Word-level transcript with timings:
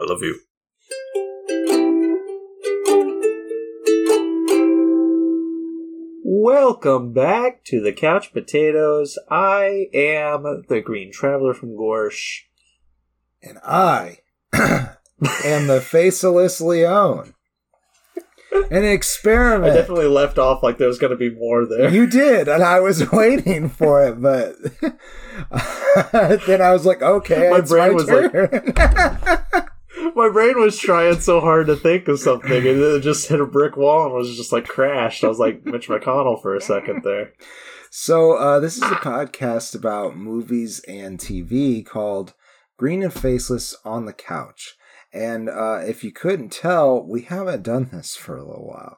I 0.00 0.04
love 0.04 0.22
you. 0.22 0.40
Welcome 6.22 7.12
back 7.12 7.64
to 7.64 7.80
the 7.80 7.92
Couch 7.92 8.32
Potatoes. 8.32 9.18
I 9.30 9.86
am 9.94 10.64
the 10.68 10.80
Green 10.80 11.10
Traveler 11.12 11.54
from 11.54 11.70
Gorsh. 11.70 12.42
And 13.42 13.58
I 13.64 14.18
am 14.52 15.66
the 15.66 15.80
faceless 15.84 16.60
Leon. 16.60 17.34
An 18.52 18.84
experiment. 18.84 18.84
I 18.84 18.88
experiment. 18.92 19.74
definitely 19.74 20.06
left 20.08 20.38
off 20.38 20.62
like 20.62 20.76
there 20.78 20.88
was 20.88 20.98
going 20.98 21.12
to 21.12 21.16
be 21.16 21.30
more 21.34 21.64
there. 21.66 21.88
You 21.90 22.06
did, 22.06 22.48
and 22.48 22.62
I 22.62 22.80
was 22.80 23.10
waiting 23.12 23.68
for 23.68 24.04
it, 24.04 24.20
but 24.20 24.56
then 26.46 26.60
I 26.60 26.72
was 26.72 26.84
like, 26.84 27.00
okay, 27.02 27.50
My 27.50 27.58
it's 27.58 27.70
brain 27.70 27.88
my 27.88 27.94
was 27.94 28.08
like- 28.10 28.32
turn. 28.32 28.74
My 30.14 30.28
brain 30.28 30.58
was 30.58 30.78
trying 30.78 31.20
so 31.20 31.40
hard 31.40 31.66
to 31.68 31.76
think 31.76 32.08
of 32.08 32.20
something, 32.20 32.50
and 32.50 32.80
it 32.80 33.00
just 33.02 33.28
hit 33.28 33.40
a 33.40 33.46
brick 33.46 33.76
wall 33.76 34.06
and 34.06 34.14
was 34.14 34.36
just 34.36 34.52
like 34.52 34.66
crashed. 34.66 35.24
I 35.24 35.28
was 35.28 35.38
like 35.38 35.64
Mitch 35.64 35.88
McConnell 35.88 36.40
for 36.40 36.54
a 36.54 36.60
second 36.60 37.02
there. 37.04 37.32
so, 37.90 38.36
uh, 38.36 38.60
this 38.60 38.76
is 38.76 38.82
a 38.82 38.96
podcast 38.96 39.74
about 39.74 40.16
movies 40.16 40.80
and 40.88 41.18
TV 41.18 41.84
called 41.84 42.34
Green 42.76 43.02
and 43.02 43.12
Faceless 43.12 43.76
on 43.84 44.06
the 44.06 44.12
Couch. 44.12 44.76
And 45.12 45.48
uh, 45.48 45.80
if 45.82 46.04
you 46.04 46.12
couldn't 46.12 46.50
tell, 46.52 47.04
we 47.04 47.22
haven't 47.22 47.64
done 47.64 47.90
this 47.92 48.14
for 48.14 48.36
a 48.36 48.44
little 48.44 48.68
while. 48.68 48.96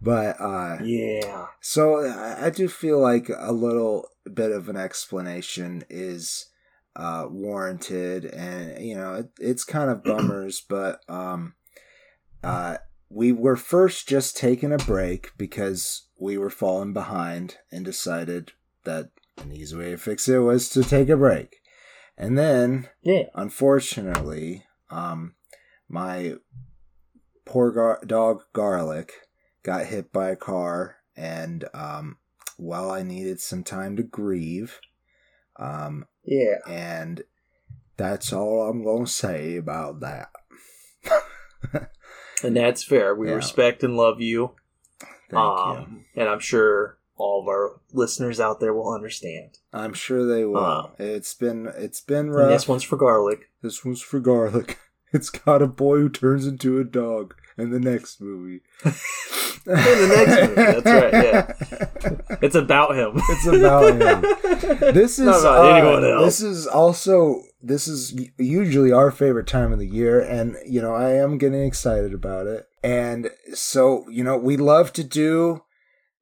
But 0.00 0.40
uh, 0.40 0.78
Yeah. 0.84 1.46
So 1.60 2.08
I 2.08 2.50
do 2.50 2.68
feel 2.68 3.00
like 3.00 3.28
a 3.36 3.52
little 3.52 4.08
bit 4.32 4.52
of 4.52 4.68
an 4.68 4.76
explanation 4.76 5.84
is 5.90 6.46
uh, 6.98 7.26
warranted, 7.30 8.24
and 8.24 8.84
you 8.84 8.96
know 8.96 9.14
it, 9.14 9.30
it's 9.38 9.64
kind 9.64 9.90
of 9.90 10.04
bummers, 10.04 10.60
but 10.68 11.00
um, 11.08 11.54
uh, 12.42 12.78
we 13.08 13.30
were 13.32 13.56
first 13.56 14.08
just 14.08 14.36
taking 14.36 14.72
a 14.72 14.78
break 14.78 15.30
because 15.38 16.08
we 16.18 16.36
were 16.36 16.50
falling 16.50 16.92
behind 16.92 17.56
and 17.70 17.84
decided 17.84 18.52
that 18.84 19.10
an 19.38 19.52
easy 19.52 19.76
way 19.76 19.90
to 19.92 19.96
fix 19.96 20.28
it 20.28 20.38
was 20.38 20.68
to 20.70 20.82
take 20.82 21.08
a 21.08 21.16
break, 21.16 21.60
and 22.16 22.36
then 22.36 22.88
Yeah. 23.02 23.24
unfortunately, 23.34 24.64
um, 24.90 25.36
my 25.88 26.34
poor 27.44 27.70
gar- 27.70 28.02
dog 28.04 28.42
Garlic 28.52 29.12
got 29.62 29.86
hit 29.86 30.12
by 30.12 30.30
a 30.30 30.36
car, 30.36 30.96
and 31.16 31.64
um, 31.72 32.16
while 32.56 32.90
I 32.90 33.04
needed 33.04 33.40
some 33.40 33.62
time 33.62 33.96
to 33.96 34.02
grieve, 34.02 34.80
um, 35.58 36.06
Yeah. 36.24 36.56
and 36.68 37.22
that's 37.96 38.32
all 38.32 38.68
I'm 38.68 38.84
gonna 38.84 39.06
say 39.06 39.56
about 39.56 40.00
that. 40.00 40.30
And 42.44 42.56
that's 42.56 42.84
fair. 42.84 43.16
We 43.16 43.28
Yeah. 43.28 43.34
respect 43.34 43.82
and 43.82 43.96
love 43.96 44.20
you. 44.20 44.52
Thank 45.00 45.32
you. 45.32 45.38
um, 45.40 46.04
And 46.14 46.28
I'm 46.28 46.38
sure 46.38 46.98
all 47.16 47.42
of 47.42 47.48
our 47.48 47.80
listeners 47.92 48.38
out 48.38 48.60
there 48.60 48.72
will 48.72 48.94
understand. 48.94 49.58
I'm 49.72 49.92
sure 49.92 50.24
they 50.24 50.44
will. 50.44 50.56
um, 50.64 50.90
it's 51.00 51.34
been 51.34 51.66
it's 51.76 52.00
been 52.00 52.26
And 52.26 52.36
rough. 52.36 52.48
this 52.50 52.68
one's 52.68 52.84
for 52.84 52.96
garlic. 52.96 53.50
This 53.60 53.84
one's 53.84 54.00
for 54.02 54.20
Garlic. 54.20 54.78
It's 55.10 55.30
got 55.30 55.62
a 55.62 55.66
boy 55.66 55.96
who 56.00 56.10
turns 56.10 56.46
into 56.46 56.78
a 56.78 56.84
dog 56.84 57.34
in 57.58 57.70
the 57.70 57.80
next 57.80 58.20
movie. 58.20 58.60
In 59.66 59.74
the 59.74 60.08
next 60.16 60.48
movie, 60.48 60.80
that's 60.80 60.86
right, 60.86 61.12
Yeah. 61.12 62.38
It's 62.40 62.54
about 62.54 62.96
him. 62.96 63.20
It's 63.28 63.46
about 63.46 64.00
him. 64.00 64.94
This 64.94 65.18
is 65.18 65.26
uh, 65.28 65.62
anyone 65.64 66.04
else. 66.04 66.24
this 66.24 66.40
is 66.40 66.66
also 66.66 67.42
this 67.60 67.86
is 67.88 68.18
usually 68.38 68.92
our 68.92 69.10
favorite 69.10 69.46
time 69.48 69.72
of 69.72 69.78
the 69.78 69.86
year, 69.86 70.20
and 70.20 70.56
you 70.64 70.80
know 70.80 70.94
I 70.94 71.10
am 71.14 71.36
getting 71.36 71.62
excited 71.64 72.14
about 72.14 72.46
it. 72.46 72.66
And 72.82 73.30
so 73.52 74.08
you 74.08 74.24
know 74.24 74.38
we 74.38 74.56
love 74.56 74.92
to 74.94 75.04
do 75.04 75.62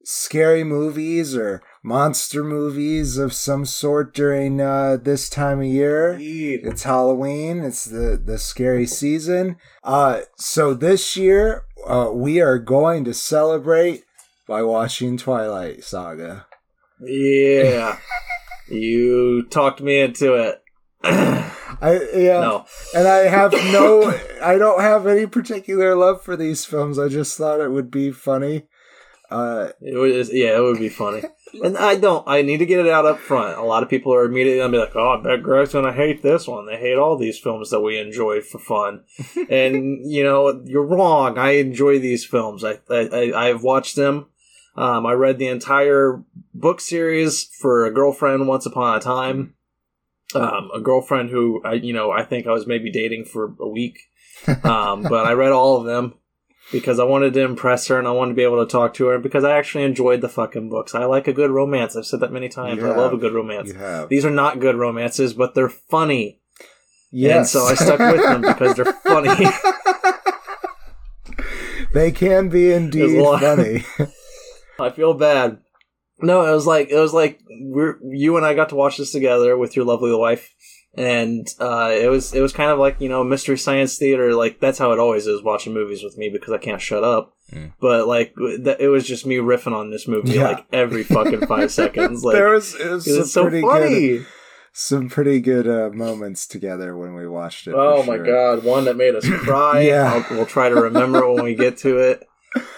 scary 0.02 0.64
movies 0.64 1.36
or 1.36 1.62
monster 1.86 2.42
movies 2.42 3.16
of 3.16 3.32
some 3.32 3.64
sort 3.64 4.12
during 4.12 4.60
uh, 4.60 4.96
this 5.00 5.28
time 5.28 5.60
of 5.60 5.66
year. 5.66 6.18
It's 6.20 6.82
Halloween. 6.82 7.60
It's 7.60 7.84
the 7.84 8.20
the 8.22 8.38
scary 8.38 8.86
season. 8.86 9.56
Uh, 9.84 10.22
so 10.36 10.74
this 10.74 11.16
year 11.16 11.62
uh, 11.86 12.10
we 12.12 12.40
are 12.40 12.58
going 12.58 13.04
to 13.04 13.14
celebrate 13.14 14.02
by 14.48 14.62
watching 14.62 15.16
Twilight 15.16 15.84
Saga. 15.84 16.46
Yeah. 17.00 17.98
you 18.68 19.46
talked 19.48 19.80
me 19.80 20.00
into 20.00 20.34
it. 20.34 20.62
I 21.04 22.00
yeah, 22.14 22.40
no. 22.40 22.64
and 22.96 23.06
I 23.06 23.28
have 23.28 23.52
no, 23.72 24.12
I 24.42 24.58
don't 24.58 24.80
have 24.80 25.06
any 25.06 25.26
particular 25.26 25.94
love 25.94 26.22
for 26.22 26.36
these 26.36 26.64
films. 26.64 26.98
I 26.98 27.06
just 27.08 27.38
thought 27.38 27.60
it 27.60 27.70
would 27.70 27.92
be 27.92 28.10
funny. 28.10 28.64
Uh, 29.30 29.68
It 29.80 29.96
was 29.96 30.32
yeah, 30.32 30.56
it 30.56 30.62
would 30.62 30.78
be 30.80 30.88
funny. 30.88 31.22
And 31.62 31.76
I 31.78 31.94
don't. 31.96 32.24
I 32.26 32.42
need 32.42 32.58
to 32.58 32.66
get 32.66 32.80
it 32.84 32.88
out 32.92 33.06
up 33.06 33.18
front. 33.18 33.56
A 33.58 33.62
lot 33.62 33.82
of 33.82 33.88
people 33.88 34.12
are 34.12 34.24
immediately 34.24 34.58
gonna 34.58 34.72
be 34.72 34.78
like, 34.78 34.96
"Oh, 34.96 35.18
I 35.18 35.22
bet 35.22 35.42
Greg's 35.42 35.72
gonna 35.72 35.92
hate 35.92 36.22
this 36.22 36.46
one." 36.46 36.66
They 36.66 36.76
hate 36.76 36.96
all 36.98 37.16
these 37.16 37.38
films 37.38 37.70
that 37.70 37.80
we 37.80 37.98
enjoy 37.98 38.40
for 38.40 38.58
fun, 38.58 39.04
and 39.48 40.10
you 40.10 40.22
know 40.24 40.60
you're 40.64 40.84
wrong. 40.86 41.38
I 41.38 41.52
enjoy 41.52 41.98
these 41.98 42.24
films. 42.24 42.64
I, 42.64 42.78
I 42.90 43.08
I- 43.32 43.48
I've 43.48 43.62
watched 43.62 43.96
them. 43.96 44.26
Um, 44.76 45.06
I 45.06 45.12
read 45.12 45.38
the 45.38 45.46
entire 45.46 46.22
book 46.52 46.80
series 46.80 47.44
for 47.44 47.86
a 47.86 47.90
girlfriend 47.94 48.46
once 48.48 48.66
upon 48.66 48.96
a 48.96 49.00
time. 49.00 49.54
Um, 50.34 50.70
a 50.74 50.80
girlfriend 50.80 51.30
who 51.30 51.62
I 51.64 51.74
you 51.74 51.92
know 51.92 52.10
I 52.10 52.24
think 52.24 52.46
I 52.46 52.52
was 52.52 52.66
maybe 52.66 52.90
dating 52.90 53.24
for 53.26 53.54
a 53.60 53.68
week, 53.68 54.00
um, 54.64 55.04
but 55.04 55.24
I 55.26 55.32
read 55.32 55.52
all 55.52 55.78
of 55.78 55.86
them 55.86 56.14
because 56.72 56.98
I 56.98 57.04
wanted 57.04 57.32
to 57.34 57.40
impress 57.42 57.86
her 57.88 57.98
and 57.98 58.08
I 58.08 58.10
wanted 58.10 58.32
to 58.32 58.36
be 58.36 58.42
able 58.42 58.64
to 58.64 58.70
talk 58.70 58.94
to 58.94 59.06
her 59.06 59.18
because 59.18 59.44
I 59.44 59.56
actually 59.56 59.84
enjoyed 59.84 60.20
the 60.20 60.28
fucking 60.28 60.68
books. 60.68 60.94
I 60.94 61.04
like 61.04 61.28
a 61.28 61.32
good 61.32 61.50
romance. 61.50 61.96
I've 61.96 62.06
said 62.06 62.20
that 62.20 62.32
many 62.32 62.48
times. 62.48 62.80
You 62.80 62.90
I 62.90 62.96
love 62.96 63.12
a 63.12 63.16
good 63.18 63.32
romance. 63.34 63.68
you 63.68 63.74
have 63.74 64.08
These 64.08 64.24
are 64.24 64.30
not 64.30 64.60
good 64.60 64.76
romances, 64.76 65.32
but 65.34 65.54
they're 65.54 65.68
funny. 65.68 66.40
yes, 67.12 67.36
And 67.36 67.46
so 67.46 67.64
I 67.66 67.74
stuck 67.74 67.98
with 68.00 68.22
them 68.22 68.40
because 68.42 68.74
they're 68.76 68.84
funny. 69.04 69.46
they 71.92 72.10
can 72.12 72.48
be 72.48 72.72
indeed 72.72 73.00
There's 73.00 73.12
a 73.14 73.20
lot- 73.22 73.40
funny. 73.40 73.84
I 74.80 74.90
feel 74.90 75.14
bad. 75.14 75.58
No, 76.20 76.46
it 76.46 76.52
was 76.54 76.66
like 76.66 76.90
it 76.90 76.98
was 76.98 77.12
like 77.14 77.40
we're 77.60 77.98
you 78.10 78.36
and 78.36 78.44
I 78.46 78.54
got 78.54 78.70
to 78.70 78.74
watch 78.74 78.96
this 78.96 79.12
together 79.12 79.56
with 79.56 79.76
your 79.76 79.84
lovely 79.84 80.14
wife, 80.14 80.52
and 80.96 81.46
uh, 81.60 81.90
it 81.92 82.08
was 82.08 82.34
it 82.34 82.40
was 82.40 82.52
kind 82.52 82.70
of 82.70 82.78
like 82.78 83.00
you 83.00 83.08
know 83.08 83.22
mystery 83.24 83.58
science 83.58 83.98
theater. 83.98 84.34
Like 84.34 84.60
that's 84.60 84.78
how 84.78 84.92
it 84.92 84.98
always 84.98 85.26
is 85.26 85.42
watching 85.42 85.74
movies 85.74 86.02
with 86.02 86.16
me 86.18 86.28
because 86.30 86.52
I 86.52 86.58
can't 86.58 86.80
shut 86.80 87.04
up. 87.04 87.34
Mm. 87.52 87.72
But 87.80 88.08
like 88.08 88.34
th- 88.36 88.78
it 88.80 88.88
was 88.88 89.06
just 89.06 89.24
me 89.26 89.36
riffing 89.36 89.72
on 89.74 89.90
this 89.90 90.08
movie 90.08 90.32
Yeah. 90.32 90.48
like 90.48 90.66
every 90.72 91.04
fucking 91.04 91.46
five 91.46 91.70
seconds. 91.80 92.24
Like 92.24 92.34
there 92.34 92.48
was, 92.50 92.74
it 92.74 92.88
was 92.90 93.06
It 93.06 93.10
some 93.12 93.18
was 93.20 93.32
so 93.32 93.42
pretty 93.42 93.60
funny. 93.62 94.08
good, 94.18 94.26
some 94.72 95.08
pretty 95.08 95.40
good 95.40 95.68
uh, 95.68 95.90
moments 95.94 96.46
together 96.46 96.96
when 96.96 97.14
we 97.14 97.26
watched 97.28 97.66
it. 97.68 97.74
Oh 97.76 98.02
my 98.02 98.16
sure. 98.16 98.24
god, 98.26 98.64
one 98.64 98.84
that 98.86 98.96
made 98.96 99.14
us 99.14 99.28
cry. 99.44 99.82
Yeah. 99.82 100.12
I'll, 100.28 100.36
we'll 100.36 100.46
try 100.46 100.68
to 100.68 100.74
remember 100.74 101.30
when 101.32 101.44
we 101.44 101.54
get 101.54 101.78
to 101.78 101.98
it. 101.98 102.26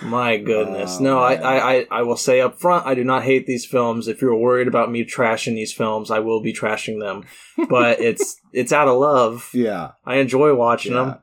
My 0.02 0.36
goodness. 0.36 0.96
Oh, 0.98 1.04
no, 1.04 1.18
I. 1.18 1.34
I, 1.34 1.72
I, 1.72 1.86
I 1.90 2.02
will 2.02 2.16
say 2.16 2.40
up 2.40 2.58
front, 2.58 2.86
I 2.86 2.94
do 2.94 3.04
not 3.04 3.22
hate 3.24 3.46
these 3.46 3.64
films. 3.66 4.08
If 4.08 4.20
you're 4.22 4.34
worried 4.36 4.68
about 4.68 4.90
me 4.90 5.04
trashing 5.04 5.54
these 5.54 5.72
films, 5.72 6.10
I 6.10 6.18
will 6.20 6.42
be 6.42 6.52
trashing 6.52 7.00
them. 7.00 7.24
But 7.68 8.00
it's 8.00 8.36
it's 8.52 8.72
out 8.72 8.88
of 8.88 8.98
love. 8.98 9.50
Yeah, 9.52 9.92
I 10.04 10.16
enjoy 10.16 10.54
watching 10.54 10.92
yeah. 10.94 11.16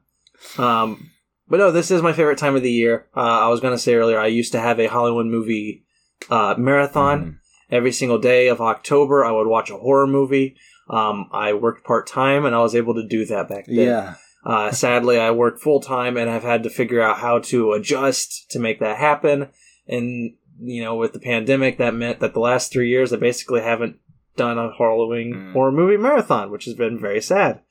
them. 0.58 0.66
Um, 0.66 1.10
but 1.48 1.58
no, 1.58 1.72
this 1.72 1.92
is 1.92 2.02
my 2.02 2.14
favorite 2.14 2.38
time 2.38 2.56
of 2.56 2.64
the 2.64 2.72
year. 2.72 3.08
Uh, 3.16 3.20
I 3.20 3.48
was 3.50 3.60
going 3.60 3.74
to 3.74 3.80
say 3.82 3.96
earlier, 3.96 4.20
I 4.20 4.28
used 4.28 4.52
to 4.54 4.60
have 4.60 4.80
a 4.80 4.88
Halloween 4.88 5.30
movie 5.32 5.86
uh, 6.30 6.56
marathon 6.58 7.22
Mhm. 7.24 7.36
every 7.72 7.92
single 7.92 8.20
day 8.20 8.48
of 8.48 8.62
October. 8.62 9.24
I 9.26 9.32
would 9.32 9.48
watch 9.48 9.70
a 9.70 9.78
horror 9.78 10.08
movie. 10.08 10.56
Um, 10.90 11.30
I 11.32 11.54
worked 11.54 11.84
part 11.86 12.08
time, 12.08 12.46
and 12.46 12.54
I 12.56 12.60
was 12.60 12.76
able 12.76 12.94
to 12.96 13.08
do 13.08 13.26
that 13.26 13.50
back 13.50 13.66
then. 13.66 13.76
Yeah, 13.76 14.16
Uh, 14.46 14.72
sadly, 14.72 15.18
I 15.18 15.32
work 15.32 15.60
full 15.60 15.80
time 15.80 16.18
and 16.18 16.30
have 16.30 16.44
had 16.44 16.64
to 16.64 16.70
figure 16.70 17.02
out 17.02 17.18
how 17.18 17.40
to 17.40 17.74
adjust 17.74 18.52
to 18.52 18.60
make 18.60 18.80
that 18.80 18.98
happen. 18.98 19.50
And 19.88 20.36
you 20.60 20.84
know, 20.84 20.96
with 20.96 21.14
the 21.14 21.20
pandemic, 21.20 21.78
that 21.80 21.94
meant 21.96 22.20
that 22.22 22.34
the 22.34 22.40
last 22.40 22.72
three 22.72 22.90
years, 22.90 23.12
I 23.12 23.18
basically 23.18 23.62
haven't 23.62 23.98
done 24.38 24.58
a 24.58 24.72
Halloween 24.78 25.34
Mm. 25.34 25.54
horror 25.54 25.72
movie 25.72 25.98
marathon, 25.98 26.52
which 26.52 26.66
has 26.66 26.74
been 26.76 27.00
very 27.00 27.22
sad. 27.22 27.62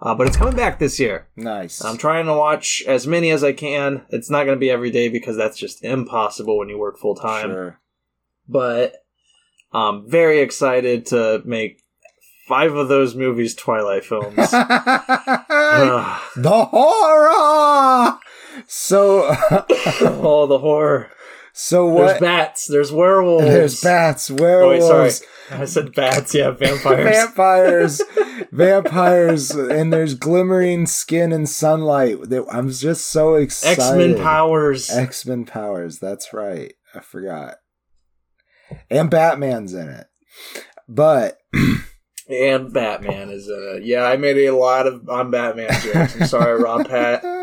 Uh, 0.00 0.14
but 0.16 0.26
it's 0.26 0.36
coming 0.36 0.56
back 0.56 0.78
this 0.80 0.98
year. 0.98 1.28
nice. 1.36 1.84
I'm 1.84 1.96
trying 1.98 2.26
to 2.26 2.34
watch 2.34 2.82
as 2.88 3.06
many 3.06 3.30
as 3.30 3.44
I 3.44 3.52
can. 3.52 4.02
It's 4.08 4.28
not 4.30 4.44
going 4.44 4.56
to 4.56 4.60
be 4.60 4.70
every 4.70 4.90
day 4.90 5.08
because 5.08 5.36
that's 5.36 5.56
just 5.56 5.84
impossible 5.84 6.58
when 6.58 6.68
you 6.68 6.78
work 6.78 6.98
full 6.98 7.14
time. 7.14 7.50
Sure. 7.50 7.80
But 8.48 8.94
I'm 9.72 10.10
very 10.10 10.40
excited 10.40 11.06
to 11.06 11.42
make 11.44 11.81
five 12.46 12.74
of 12.74 12.88
those 12.88 13.14
movies 13.14 13.54
Twilight 13.54 14.04
films. 14.04 14.36
The 16.36 16.64
horror. 16.70 18.18
So, 18.66 19.24
oh, 20.00 20.46
the 20.46 20.58
horror. 20.58 21.10
So 21.52 21.94
There's 21.94 22.20
bats. 22.20 22.66
There's 22.66 22.90
werewolves. 22.92 23.44
There's 23.44 23.80
bats, 23.82 24.30
Oh, 24.30 24.34
wait, 24.34 24.40
werewolves, 24.40 25.18
sorry. 25.18 25.60
I 25.60 25.64
said 25.66 25.94
bats. 25.94 26.34
Yeah, 26.34 26.50
vampires. 26.52 27.04
vampires, 27.04 28.02
vampires, 28.52 29.50
and 29.50 29.92
there's 29.92 30.14
glimmering 30.14 30.86
skin 30.86 31.32
and 31.32 31.46
sunlight. 31.48 32.18
I'm 32.50 32.70
just 32.70 33.08
so 33.08 33.34
excited. 33.34 33.82
X 33.82 33.92
Men 33.92 34.16
powers. 34.16 34.90
X 34.90 35.26
Men 35.26 35.44
powers. 35.44 35.98
That's 35.98 36.32
right. 36.32 36.72
I 36.94 37.00
forgot. 37.00 37.56
And 38.90 39.10
Batman's 39.10 39.74
in 39.74 39.88
it. 39.90 40.06
But 40.88 41.36
and 42.32 42.72
Batman 42.72 43.28
is 43.30 43.48
in 43.48 43.76
it. 43.76 43.84
Yeah, 43.84 44.04
I 44.04 44.16
made 44.16 44.36
a 44.38 44.50
lot 44.56 44.86
of 44.86 45.08
on 45.08 45.30
Batman 45.30 45.70
jokes. 45.82 46.16
I'm 46.20 46.26
sorry, 46.26 46.60
Rob 46.62 46.88
Pat. 46.88 47.22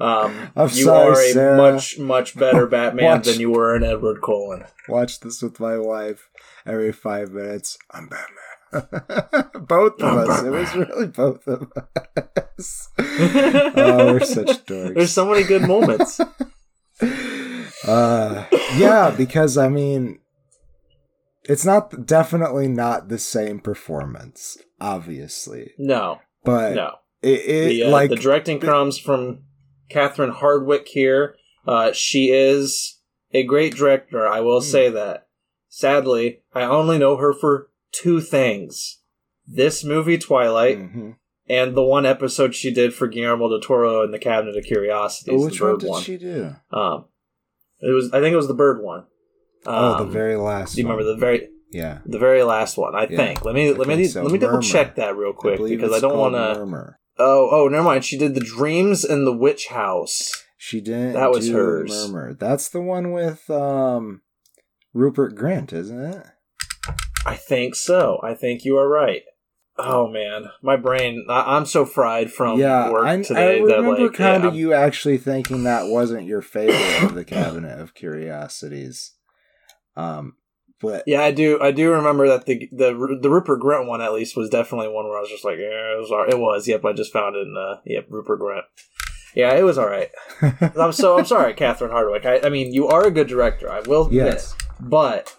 Um, 0.00 0.52
I'm 0.54 0.68
you 0.68 0.84
sorry, 0.84 1.08
are 1.08 1.20
a 1.20 1.32
Sarah. 1.32 1.56
much 1.56 1.98
much 1.98 2.36
better 2.38 2.66
Batman 2.70 3.04
Watch. 3.04 3.24
than 3.26 3.40
you 3.40 3.50
were 3.50 3.74
in 3.74 3.82
Edward 3.82 4.20
Cullen. 4.22 4.62
watch 4.88 5.18
this 5.18 5.42
with 5.42 5.58
my 5.58 5.76
wife 5.76 6.30
every 6.64 6.92
five 6.92 7.32
minutes. 7.32 7.76
I'm 7.90 8.08
Batman. 8.08 9.48
both 9.66 10.00
of 10.00 10.08
I'm 10.08 10.30
us. 10.30 10.42
It 10.44 10.50
was 10.50 10.74
really 10.76 11.06
both 11.08 11.48
of 11.48 11.72
us. 11.76 12.88
oh, 12.96 14.12
we're 14.12 14.20
such 14.20 14.64
dorks. 14.66 14.94
There's 14.94 15.10
so 15.12 15.26
many 15.28 15.42
good 15.42 15.62
moments. 15.62 16.20
uh, 17.84 18.44
yeah, 18.76 19.10
because 19.16 19.58
I 19.58 19.68
mean, 19.68 20.20
it's 21.48 21.64
not 21.64 22.06
definitely 22.06 22.68
not 22.68 23.08
the 23.08 23.18
same 23.18 23.58
performance, 23.58 24.56
obviously, 24.80 25.72
No, 25.78 26.20
but 26.44 26.74
no. 26.74 26.90
it, 27.22 27.40
it 27.40 27.68
The, 27.70 27.82
uh, 27.84 27.90
like 27.90 28.10
the 28.10 28.16
directing 28.16 28.60
comes 28.60 28.98
from 28.98 29.44
Catherine 29.88 30.32
Hardwicke 30.32 30.88
here. 30.88 31.34
Uh, 31.66 31.92
she 31.92 32.30
is 32.30 33.00
a 33.32 33.42
great 33.42 33.74
director. 33.74 34.26
I 34.26 34.40
will 34.40 34.60
Hmm. 34.60 34.66
say 34.66 34.88
that. 34.90 35.26
Sadly, 35.68 36.42
I 36.54 36.62
only 36.62 36.98
know 36.98 37.16
her 37.16 37.32
for 37.32 37.70
two 37.92 38.20
things: 38.20 39.00
this 39.46 39.84
movie, 39.84 40.16
Twilight, 40.18 40.78
Mhm. 40.78 41.16
and 41.48 41.74
the 41.76 41.82
one 41.82 42.06
episode 42.06 42.54
she 42.54 42.70
did 42.72 42.94
for 42.94 43.06
Guillermo 43.06 43.48
del 43.48 43.60
Toro 43.60 44.02
in 44.02 44.10
the 44.10 44.18
Cabinet 44.18 44.56
of 44.56 44.64
Curiosities. 44.64 45.40
Oh, 45.42 45.44
which 45.46 45.58
the 45.58 45.64
one 45.66 45.78
did 45.78 45.88
one. 45.88 46.02
she 46.02 46.16
do? 46.16 46.54
Um, 46.72 47.06
it 47.80 47.90
was. 47.92 48.10
I 48.12 48.20
think 48.20 48.32
it 48.32 48.36
was 48.36 48.48
the 48.48 48.54
bird 48.54 48.82
one. 48.82 49.04
Oh, 49.68 49.98
the 49.98 50.04
Um, 50.04 50.10
very 50.10 50.36
last. 50.36 50.74
Do 50.74 50.80
you 50.80 50.86
remember 50.88 51.04
one. 51.04 51.14
the 51.14 51.20
very 51.20 51.48
Yeah, 51.70 51.98
the 52.06 52.18
very 52.18 52.42
last 52.42 52.76
one? 52.78 52.94
I 52.94 53.06
Yeah, 53.10 53.16
think. 53.16 53.44
Let 53.44 53.54
me 53.54 53.68
I 53.68 53.72
let 53.72 53.88
me 53.88 54.04
so. 54.06 54.22
let 54.22 54.32
me 54.32 54.38
double 54.38 54.60
check 54.60 54.94
that 54.96 55.16
real 55.16 55.32
quick 55.32 55.58
believe 55.58 55.78
because 55.80 55.94
I 55.96 56.00
don't 56.00 56.18
want 56.18 56.34
to. 56.34 56.54
Murmur. 56.60 56.98
Oh 57.18 57.48
oh, 57.50 57.68
never 57.68 57.84
mind. 57.84 58.04
She 58.04 58.16
did 58.16 58.34
the 58.34 58.40
dreams 58.40 59.04
in 59.04 59.24
the 59.24 59.32
witch 59.36 59.68
house. 59.68 60.32
She 60.56 60.80
didn't. 60.80 61.12
That 61.12 61.30
was 61.30 61.48
hers. 61.50 61.90
Murmur. 61.90 62.34
That's 62.34 62.68
the 62.68 62.80
one 62.80 63.12
with 63.12 63.48
um, 63.50 64.22
Rupert 64.94 65.36
Grint, 65.36 65.72
isn't 65.72 66.00
it? 66.00 66.26
I 67.26 67.36
think 67.36 67.74
so. 67.74 68.20
I 68.22 68.34
think 68.34 68.64
you 68.64 68.76
are 68.78 68.88
right. 68.88 69.22
Oh 69.80 70.08
man, 70.08 70.46
my 70.62 70.76
brain. 70.76 71.26
I, 71.28 71.56
I'm 71.56 71.64
so 71.66 71.84
fried 71.84 72.32
from 72.32 72.58
yeah, 72.58 72.90
work 72.90 73.06
I, 73.06 73.12
I 73.14 73.22
today 73.22 73.60
remember 73.60 73.96
that 73.96 74.02
like 74.02 74.12
kind 74.14 74.42
yeah, 74.42 74.48
of 74.48 74.56
you 74.56 74.72
actually 74.72 75.18
thinking 75.18 75.62
that 75.64 75.86
wasn't 75.86 76.26
your 76.26 76.42
favorite 76.42 77.04
of 77.04 77.14
the 77.14 77.24
Cabinet 77.24 77.78
of 77.78 77.94
Curiosities. 77.94 79.12
Um, 79.98 80.34
but 80.80 81.02
Yeah, 81.06 81.22
I 81.22 81.32
do. 81.32 81.60
I 81.60 81.72
do 81.72 81.90
remember 81.90 82.28
that 82.28 82.46
the 82.46 82.68
the 82.72 83.18
the 83.20 83.30
Rupert 83.30 83.60
Grint 83.60 83.86
one 83.86 84.00
at 84.00 84.12
least 84.12 84.36
was 84.36 84.48
definitely 84.50 84.88
one 84.88 85.06
where 85.08 85.18
I 85.18 85.20
was 85.20 85.30
just 85.30 85.44
like, 85.44 85.58
yeah, 85.58 85.94
it 85.94 85.98
was. 86.00 86.10
all- 86.12 86.26
It 86.28 86.38
was. 86.38 86.68
Yep, 86.68 86.84
I 86.84 86.92
just 86.92 87.12
found 87.12 87.34
it 87.36 87.40
in. 87.40 87.56
Uh, 87.56 87.80
yep, 87.84 88.06
Rupert 88.08 88.40
Grint. 88.40 88.62
Yeah, 89.34 89.52
it 89.54 89.62
was 89.62 89.76
all 89.78 89.88
right. 89.88 90.10
I'm 90.76 90.92
so 90.92 91.18
I'm 91.18 91.24
sorry, 91.26 91.52
Catherine 91.54 91.90
Hardwicke. 91.90 92.24
I, 92.26 92.46
I 92.46 92.48
mean, 92.48 92.72
you 92.72 92.86
are 92.88 93.06
a 93.06 93.10
good 93.10 93.26
director. 93.28 93.70
I 93.70 93.80
will 93.80 94.06
admit, 94.06 94.26
yes, 94.26 94.54
but 94.80 95.36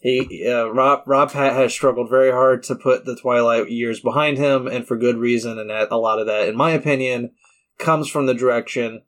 he 0.00 0.46
uh, 0.46 0.66
Rob 0.66 1.02
Rob 1.06 1.30
Pat 1.32 1.54
has 1.54 1.72
struggled 1.72 2.10
very 2.10 2.30
hard 2.32 2.62
to 2.64 2.74
put 2.74 3.04
the 3.04 3.16
Twilight 3.16 3.70
years 3.70 4.00
behind 4.00 4.38
him, 4.38 4.66
and 4.66 4.86
for 4.86 4.96
good 4.96 5.16
reason. 5.18 5.58
And 5.58 5.70
that 5.70 5.88
a 5.92 5.96
lot 5.96 6.18
of 6.18 6.26
that, 6.26 6.48
in 6.48 6.56
my 6.56 6.72
opinion, 6.72 7.30
comes 7.78 8.08
from 8.08 8.26
the 8.26 8.34
direction. 8.34 9.02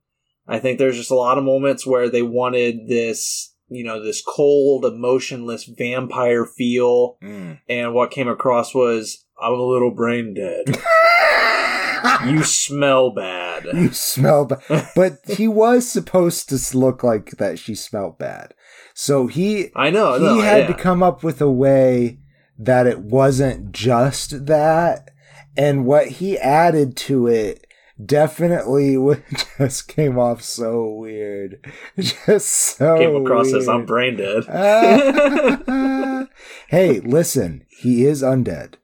I 0.49 0.59
think 0.61 0.79
there's 0.79 0.97
just 0.97 1.11
a 1.11 1.15
lot 1.17 1.39
of 1.39 1.45
moments 1.45 1.87
where 1.87 2.09
they 2.09 2.23
wanted 2.23 2.89
this, 2.89 3.52
you 3.75 3.85
know, 3.85 4.03
this 4.03 4.23
cold, 4.27 4.85
emotionless 4.85 5.65
vampire 5.65 6.45
feel, 6.45 7.17
Mm. 7.23 7.59
and 7.69 7.95
what 7.95 8.11
came 8.11 8.29
across 8.29 8.75
was 8.75 9.25
I'm 9.41 9.55
a 9.55 9.63
little 9.63 9.91
brain 9.91 10.35
dead. 10.35 10.65
you 12.27 12.43
smell 12.45 13.11
bad. 13.11 13.65
you 13.75 13.91
smell 13.93 14.45
bad. 14.47 14.89
But 14.97 15.19
he 15.27 15.49
was 15.49 15.89
supposed 15.89 16.49
to 16.51 16.79
look 16.79 17.03
like 17.03 17.31
that. 17.39 17.59
She 17.59 17.75
smelled 17.75 18.19
bad, 18.19 18.55
so 18.95 19.27
he 19.27 19.71
I 19.75 19.91
know. 19.91 20.19
he 20.19 20.25
no, 20.25 20.41
had 20.41 20.63
yeah. 20.63 20.67
to 20.69 20.75
come 20.75 21.03
up 21.03 21.23
with 21.23 21.41
a 21.41 21.51
way 21.51 22.19
that 22.59 22.87
it 22.87 23.01
wasn't 23.01 23.73
just 23.73 24.47
that 24.47 25.11
and 25.57 25.85
what 25.85 26.07
he 26.09 26.39
added 26.39 26.97
to 26.97 27.27
it 27.27 27.67
definitely 28.07 28.97
just 29.59 29.89
came 29.89 30.19
off 30.19 30.43
so 30.43 30.89
weird 30.89 31.65
just 31.99 32.49
so 32.49 32.99
came 32.99 33.15
across 33.17 33.53
as 33.53 33.69
I'm 33.69 33.85
brain 33.85 34.17
dead. 34.17 34.45
Ah. 34.49 36.27
hey 36.69 37.01
listen 37.01 37.65
he 37.69 38.05
is 38.05 38.23
undead 38.23 38.75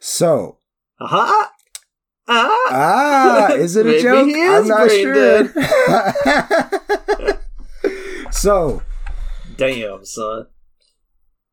so 0.00 0.58
Aha! 1.00 1.52
Ah! 2.28 2.66
ah 2.70 3.52
is 3.52 3.76
it 3.76 3.86
a 3.86 4.00
joke 4.00 4.26
he 4.26 4.32
is 4.34 4.62
i'm 4.62 4.68
not 4.68 4.90
sure 4.90 5.48
so 8.30 8.82
Damn, 9.56 10.04
son. 10.04 10.46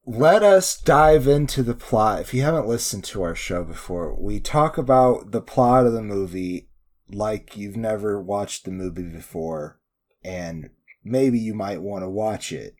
let 0.06 0.42
us 0.42 0.80
dive 0.82 1.28
into 1.28 1.62
the 1.62 1.74
plot. 1.74 2.22
If 2.22 2.34
you 2.34 2.42
haven't 2.44 2.66
listened 2.68 3.04
to 3.06 3.22
our 3.22 3.36
show 3.36 3.64
before, 3.64 4.16
we 4.20 4.40
talk 4.40 4.78
about 4.78 5.32
the 5.32 5.42
plot 5.42 5.86
of 5.86 5.92
the 5.94 6.02
movie 6.02 6.69
like 7.12 7.58
you've 7.58 7.78
never 7.78 8.22
watched 8.22 8.66
the 8.66 8.72
movie 8.72 9.04
before, 9.04 9.80
and 10.24 10.70
maybe 11.04 11.40
you 11.40 11.54
might 11.54 11.82
want 11.82 12.04
to 12.04 12.10
watch 12.10 12.52
it. 12.52 12.76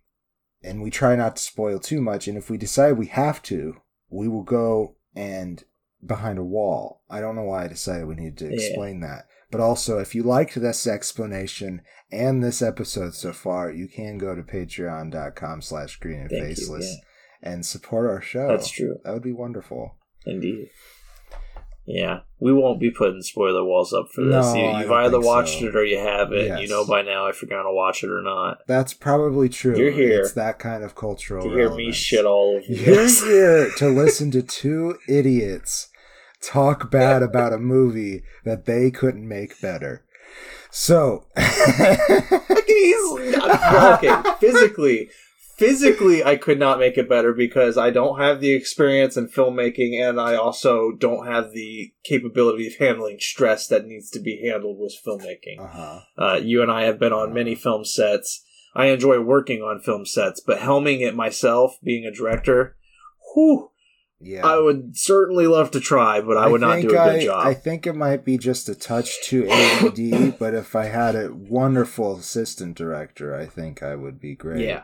And 0.62 0.82
we 0.82 0.90
try 0.92 1.16
not 1.16 1.38
to 1.38 1.42
spoil 1.42 1.80
too 1.80 2.02
much, 2.02 2.28
and 2.28 2.38
if 2.38 2.50
we 2.50 2.58
decide 2.58 2.94
we 2.94 3.08
have 3.08 3.42
to, 3.44 3.76
we 4.10 4.28
will 4.28 4.44
go 4.44 4.96
and 5.16 5.64
behind 6.06 6.38
a 6.38 6.44
wall. 6.44 7.02
I 7.10 7.20
don't 7.22 7.36
know 7.36 7.44
why 7.44 7.66
I 7.66 7.68
decided 7.68 8.08
we 8.08 8.16
needed 8.16 8.38
to 8.40 8.46
Yeah. 8.46 8.52
explain 8.68 9.00
that. 9.02 9.28
But 9.52 9.62
also, 9.62 9.98
if 10.00 10.14
you 10.14 10.22
liked 10.24 10.56
this 10.56 10.86
explanation 10.86 11.82
and 12.12 12.44
this 12.44 12.62
episode 12.62 13.16
so 13.16 13.34
far, 13.34 13.72
you 13.72 13.88
can 13.88 14.18
go 14.18 14.36
to 14.36 14.44
patreon.com 14.44 15.62
slash 15.62 15.96
green 15.98 16.20
and 16.20 16.30
Thank 16.30 16.42
you, 16.42 16.48
faceless 16.50 16.98
and 17.42 17.66
support 17.66 18.10
our 18.10 18.22
show. 18.22 18.48
That's 18.48 18.70
true. 18.70 18.98
That 19.04 19.14
would 19.14 19.24
be 19.24 19.32
wonderful. 19.34 19.96
Indeed. 20.26 20.70
Yeah, 21.92 22.20
we 22.40 22.54
won't 22.54 22.80
be 22.80 22.92
putting 22.92 23.24
spoiler 23.24 23.64
walls 23.64 23.94
up 23.94 24.10
for 24.14 24.24
this. 24.24 24.54
No, 24.54 24.54
you, 24.54 24.80
you've 24.80 24.92
either 24.92 25.20
watched 25.20 25.60
so. 25.60 25.66
it 25.66 25.76
or 25.76 25.84
you 25.84 25.98
haven't. 25.98 26.46
Yes. 26.46 26.62
You 26.62 26.68
know 26.68 26.86
by 26.86 27.02
now 27.02 27.26
if 27.26 27.42
you're 27.42 27.50
going 27.50 27.66
to 27.66 27.74
watch 27.74 28.04
it 28.04 28.12
or 28.12 28.22
not. 28.22 28.60
That's 28.68 28.94
probably 28.94 29.50
true. 29.50 29.76
You're 29.76 29.92
here. 29.92 30.22
It's 30.22 30.34
that 30.34 30.60
kind 30.60 30.84
of 30.84 30.94
cultural 30.94 31.44
To 31.44 31.50
hear 31.50 31.74
me 31.74 31.92
shit 31.92 32.26
all 32.26 32.58
over 32.58 32.66
you. 32.72 32.76
You're 32.76 33.10
here 33.26 33.72
to 33.78 33.90
listen 33.90 34.30
to 34.32 34.44
two 34.44 35.00
idiots 35.08 35.90
talk 36.42 36.90
bad 36.90 37.24
about 37.24 37.54
a 37.54 37.58
movie 37.58 38.24
that 38.46 38.66
they 38.66 38.92
couldn't 38.92 39.28
make 39.28 39.60
better. 39.62 40.04
So, 40.72 41.26
I 41.36 42.38
can 42.48 42.70
easily 42.70 43.36
okay, 43.36 44.38
physically, 44.40 45.10
physically, 45.60 46.24
I 46.24 46.38
could 46.38 46.58
not 46.58 46.80
make 46.80 46.98
it 46.98 47.10
better 47.10 47.34
because 47.34 47.78
I 47.78 47.90
don't 47.92 48.20
have 48.20 48.40
the 48.40 48.52
experience 48.52 49.18
in 49.18 49.28
filmmaking, 49.28 50.00
and 50.02 50.20
I 50.20 50.36
also 50.36 50.92
don't 50.98 51.28
have 51.28 51.52
the 51.52 51.94
capability 52.04 52.68
of 52.68 52.76
handling 52.76 53.18
stress 53.20 53.68
that 53.68 53.86
needs 53.86 54.10
to 54.12 54.20
be 54.20 54.42
handled 54.50 54.78
with 54.80 54.96
filmmaking. 55.06 55.60
uh-huh. 55.60 56.00
Uh, 56.18 56.40
you 56.42 56.62
and 56.62 56.72
I 56.72 56.84
have 56.84 56.98
been 56.98 57.14
on 57.14 57.34
many 57.34 57.56
film 57.56 57.84
sets. 57.84 58.44
I 58.74 58.86
enjoy 58.86 59.20
working 59.20 59.62
on 59.62 59.82
film 59.82 60.06
sets, 60.06 60.40
but 60.40 60.60
helming 60.60 61.02
it 61.02 61.16
myself, 61.16 61.78
being 61.84 62.06
a 62.06 62.12
director, 62.12 62.78
whew, 63.34 63.72
Yeah. 64.22 64.46
I 64.46 64.60
would 64.60 64.96
certainly 64.96 65.48
love 65.48 65.72
to 65.72 65.80
try, 65.80 66.22
but 66.22 66.38
I 66.38 66.48
would 66.48 66.62
not 66.62 66.82
do 66.82 66.88
a 66.88 66.92
good 66.92 66.98
I, 66.98 67.26
job. 67.26 67.48
I 67.48 67.54
think 67.54 67.86
it 67.88 67.96
might 67.96 68.24
be 68.24 68.38
just 68.38 68.70
a 68.70 68.76
touch 68.76 69.22
too 69.24 69.48
ADD, 69.50 70.38
but 70.40 70.54
if 70.54 70.76
I 70.76 70.86
had 70.86 71.16
a 71.16 71.34
wonderful 71.34 72.18
assistant 72.18 72.78
director, 72.78 73.36
I 73.36 73.46
think 73.46 73.82
I 73.84 73.96
would 73.96 74.20
be 74.20 74.36
great. 74.36 74.66
yeah. 74.66 74.84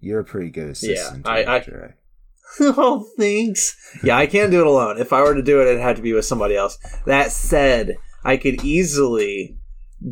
You're 0.00 0.20
a 0.20 0.24
pretty 0.24 0.50
good 0.50 0.70
assistant 0.70 1.26
I- 1.26 1.40
I- 1.40 1.44
director. 1.44 1.96
oh, 2.60 3.06
thanks. 3.18 3.76
Yeah, 4.02 4.16
I 4.16 4.26
can't 4.26 4.50
do 4.50 4.60
it 4.60 4.66
alone. 4.66 4.98
If 4.98 5.12
I 5.12 5.20
were 5.22 5.34
to 5.34 5.42
do 5.42 5.60
it, 5.60 5.68
it 5.68 5.80
had 5.80 5.96
to 5.96 6.02
be 6.02 6.12
with 6.14 6.24
somebody 6.24 6.56
else. 6.56 6.78
That 7.04 7.30
said, 7.30 7.96
I 8.24 8.36
could 8.38 8.64
easily 8.64 9.58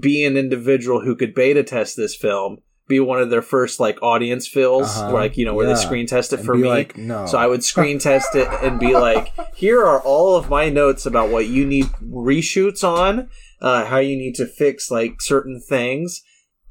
be 0.00 0.24
an 0.24 0.36
individual 0.36 1.00
who 1.00 1.16
could 1.16 1.34
beta 1.34 1.62
test 1.62 1.96
this 1.96 2.14
film, 2.14 2.58
be 2.88 3.00
one 3.00 3.20
of 3.20 3.30
their 3.30 3.40
first 3.42 3.80
like 3.80 3.98
audience 4.02 4.46
fills, 4.46 4.86
Uh-huh. 4.98 5.12
like 5.14 5.36
you 5.38 5.44
know 5.46 5.54
where 5.54 5.66
Yeah. 5.66 5.74
they 5.74 5.80
screen 5.80 6.06
test 6.06 6.32
it 6.34 6.40
And 6.40 6.46
for 6.46 6.54
me. 6.56 6.68
like, 6.68 6.98
no. 6.98 7.24
So 7.26 7.38
I 7.38 7.46
would 7.46 7.64
screen 7.64 7.98
test 7.98 8.34
it 8.34 8.48
and 8.62 8.78
be 8.78 8.92
like, 9.08 9.32
"Here 9.54 9.80
are 9.84 10.00
all 10.00 10.36
of 10.36 10.50
my 10.50 10.68
notes 10.68 11.06
about 11.06 11.30
what 11.30 11.46
you 11.46 11.64
need 11.64 11.86
reshoots 12.04 12.84
on, 12.84 13.28
uh, 13.62 13.86
how 13.86 13.98
you 13.98 14.16
need 14.16 14.34
to 14.34 14.46
fix 14.46 14.90
like 14.90 15.22
certain 15.22 15.58
things." 15.60 16.22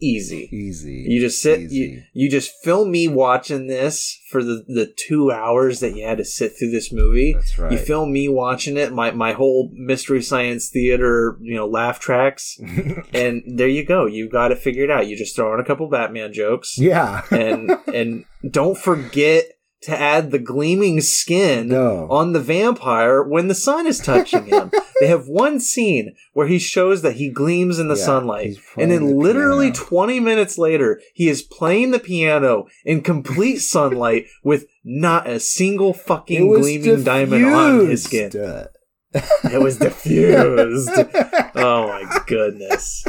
Easy. 0.02 0.50
Easy. 0.52 1.06
You 1.08 1.20
just 1.20 1.42
sit. 1.42 1.60
You, 1.60 1.66
Easy. 1.68 2.08
you 2.14 2.30
just 2.30 2.52
film 2.64 2.92
me 2.92 3.08
watching 3.08 3.68
this 3.68 4.20
for 4.30 4.44
the 4.44 4.64
the 4.68 4.94
two 4.96 5.32
hours 5.32 5.80
that 5.80 5.96
you 5.96 6.06
had 6.06 6.18
to 6.18 6.26
sit 6.26 6.58
through 6.58 6.72
this 6.72 6.92
movie. 6.92 7.34
That's 7.34 7.58
right. 7.58 7.72
You 7.72 7.78
film 7.78 8.12
me 8.12 8.28
watching 8.28 8.78
it. 8.78 8.94
My 8.94 9.12
my 9.12 9.34
whole 9.34 9.72
mystery 9.74 10.22
science 10.22 10.70
theater, 10.70 11.38
you 11.42 11.56
know, 11.56 11.68
laugh 11.68 12.00
tracks, 12.00 12.58
and 13.14 13.44
there 13.46 13.68
you 13.68 13.86
go. 13.86 14.06
You 14.06 14.30
got 14.30 14.52
it 14.52 14.60
figured 14.60 14.92
out. 14.92 15.08
You 15.08 15.18
just 15.18 15.36
throw 15.36 15.54
in 15.54 15.60
a 15.60 15.66
couple 15.66 15.90
Batman 15.90 16.34
jokes, 16.34 16.78
yeah. 16.78 17.24
and 17.32 17.72
and 17.94 18.26
don't 18.50 18.78
forget 18.78 19.55
to 19.86 20.00
add 20.00 20.32
the 20.32 20.40
gleaming 20.40 21.00
skin 21.02 21.68
no. 21.68 22.08
on 22.10 22.34
the 22.34 22.40
vampire 22.40 23.22
when 23.24 23.48
the 23.48 23.56
sun 23.56 23.86
is 23.86 24.00
touching 24.00 24.46
him. 24.46 24.72
they 25.00 25.08
have 25.08 25.28
one 25.28 25.60
scene 25.60 26.16
where 26.34 26.48
he 26.48 26.58
shows 26.58 27.02
that 27.04 27.16
he 27.16 27.30
gleams 27.30 27.78
in 27.78 27.88
the 27.88 27.96
Yeah, 27.96 28.06
sunlight. 28.06 28.58
And 28.78 28.90
then 28.92 29.06
the 29.08 29.14
literally 29.16 29.72
piano. 29.72 29.86
20 29.88 30.20
minutes 30.20 30.58
later, 30.58 31.00
he 31.14 31.30
is 31.30 31.44
playing 31.44 31.92
the 31.92 32.00
piano 32.00 32.66
in 32.84 33.02
complete 33.02 33.58
sunlight 33.62 34.26
with 34.44 34.66
not 34.84 35.28
a 35.30 35.40
single 35.40 35.94
fucking 35.94 36.48
gleaming 36.48 37.04
diamond 37.04 37.46
on 37.46 37.88
his 37.88 38.04
skin. 38.04 38.30
diffused. 38.32 38.70
It 39.54 39.62
was 39.62 39.78
diffused. 39.78 40.90
oh 41.56 41.88
my 41.88 42.22
goodness. 42.28 43.06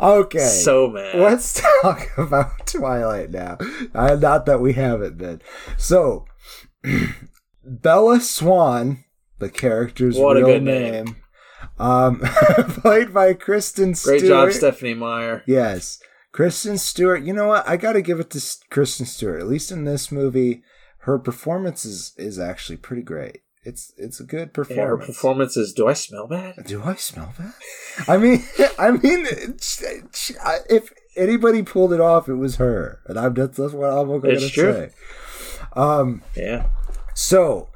Okay. 0.00 0.38
So 0.38 0.88
mad. 0.88 1.14
Let's 1.16 1.60
talk 1.82 2.08
about 2.18 2.66
Twilight 2.66 3.30
now. 3.30 3.58
Uh, 3.94 4.16
not 4.16 4.46
that 4.46 4.60
we 4.60 4.72
haven't 4.74 5.18
been. 5.18 5.40
So, 5.76 6.26
Bella 7.64 8.20
Swan, 8.20 9.04
the 9.38 9.48
character's 9.50 10.16
What 10.16 10.36
a 10.36 10.40
real 10.40 10.46
good 10.46 10.62
name, 10.62 10.92
name. 11.04 11.16
um, 11.78 12.20
played 12.68 13.14
by 13.14 13.34
Kristen 13.34 13.94
Stewart. 13.94 14.20
Great 14.20 14.28
job, 14.28 14.52
Stephenie 14.52 14.94
Meyer. 14.94 15.42
Yes, 15.46 16.00
Kristen 16.32 16.76
Stewart. 16.78 17.22
You 17.22 17.32
know 17.32 17.46
what? 17.48 17.66
I 17.68 17.76
got 17.76 17.92
to 17.94 18.02
give 18.02 18.20
it 18.20 18.30
to 18.30 18.42
Kristen 18.70 19.06
Stewart. 19.06 19.40
At 19.40 19.48
least 19.48 19.70
in 19.72 19.84
this 19.84 20.10
movie, 20.12 20.62
her 20.98 21.18
performance 21.18 21.84
is 21.84 22.12
is 22.18 22.38
actually 22.38 22.76
pretty 22.76 23.02
great. 23.02 23.42
It's 23.64 23.92
it's 23.96 24.20
a 24.20 24.24
good 24.24 24.50
Yeah, 24.54 24.62
her 24.62 24.96
performance. 24.96 25.06
performances. 25.06 25.72
Do 25.72 25.88
I 25.88 25.94
smell 25.94 26.26
bad? 26.26 26.64
Do 26.66 26.82
I 26.84 26.94
smell 26.96 27.32
bad? 27.38 27.54
I 28.06 28.18
mean, 28.18 28.44
I 28.78 28.90
mean, 28.90 29.26
if 30.70 30.92
anybody 31.16 31.62
pulled 31.62 31.92
it 31.92 32.00
off, 32.00 32.28
it 32.28 32.34
was 32.34 32.56
her, 32.56 33.00
and 33.06 33.18
I'm 33.18 33.34
that's, 33.34 33.56
that's 33.56 33.72
what 33.72 33.90
I'm 33.90 34.06
going 34.08 34.22
to 34.22 34.30
It's 34.32 34.48
true. 34.50 34.72
say. 34.72 34.90
Um, 35.74 36.22
Yeah. 36.36 36.66
so, 37.14 37.70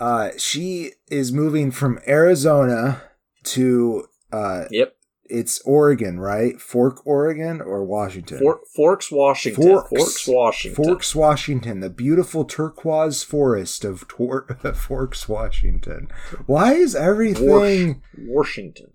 uh, 0.00 0.30
she 0.38 0.92
is 1.10 1.32
moving 1.32 1.70
from 1.70 1.98
Arizona 2.06 3.02
to 3.44 4.06
uh, 4.32 4.64
Yep. 4.70 4.95
It's 5.28 5.60
Oregon, 5.62 6.18
right? 6.20 6.60
Fork, 6.60 7.06
Oregon, 7.06 7.60
or 7.60 7.84
Washington? 7.84 8.38
For- 8.38 8.60
Forks, 8.74 9.10
Washington. 9.10 9.62
Forks. 9.64 9.88
Forks, 9.90 10.28
Washington. 10.28 10.84
Forks, 10.84 11.14
Washington, 11.14 11.80
the 11.80 11.90
beautiful 11.90 12.44
turquoise 12.44 13.22
forest 13.22 13.84
of 13.84 14.06
Tor- 14.08 14.46
Forks, 14.74 15.28
Washington. 15.28 16.08
Why 16.46 16.74
is 16.74 16.94
everything 16.94 18.02
Washington. 18.18 18.92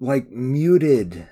like 0.00 0.30
muted? 0.30 1.26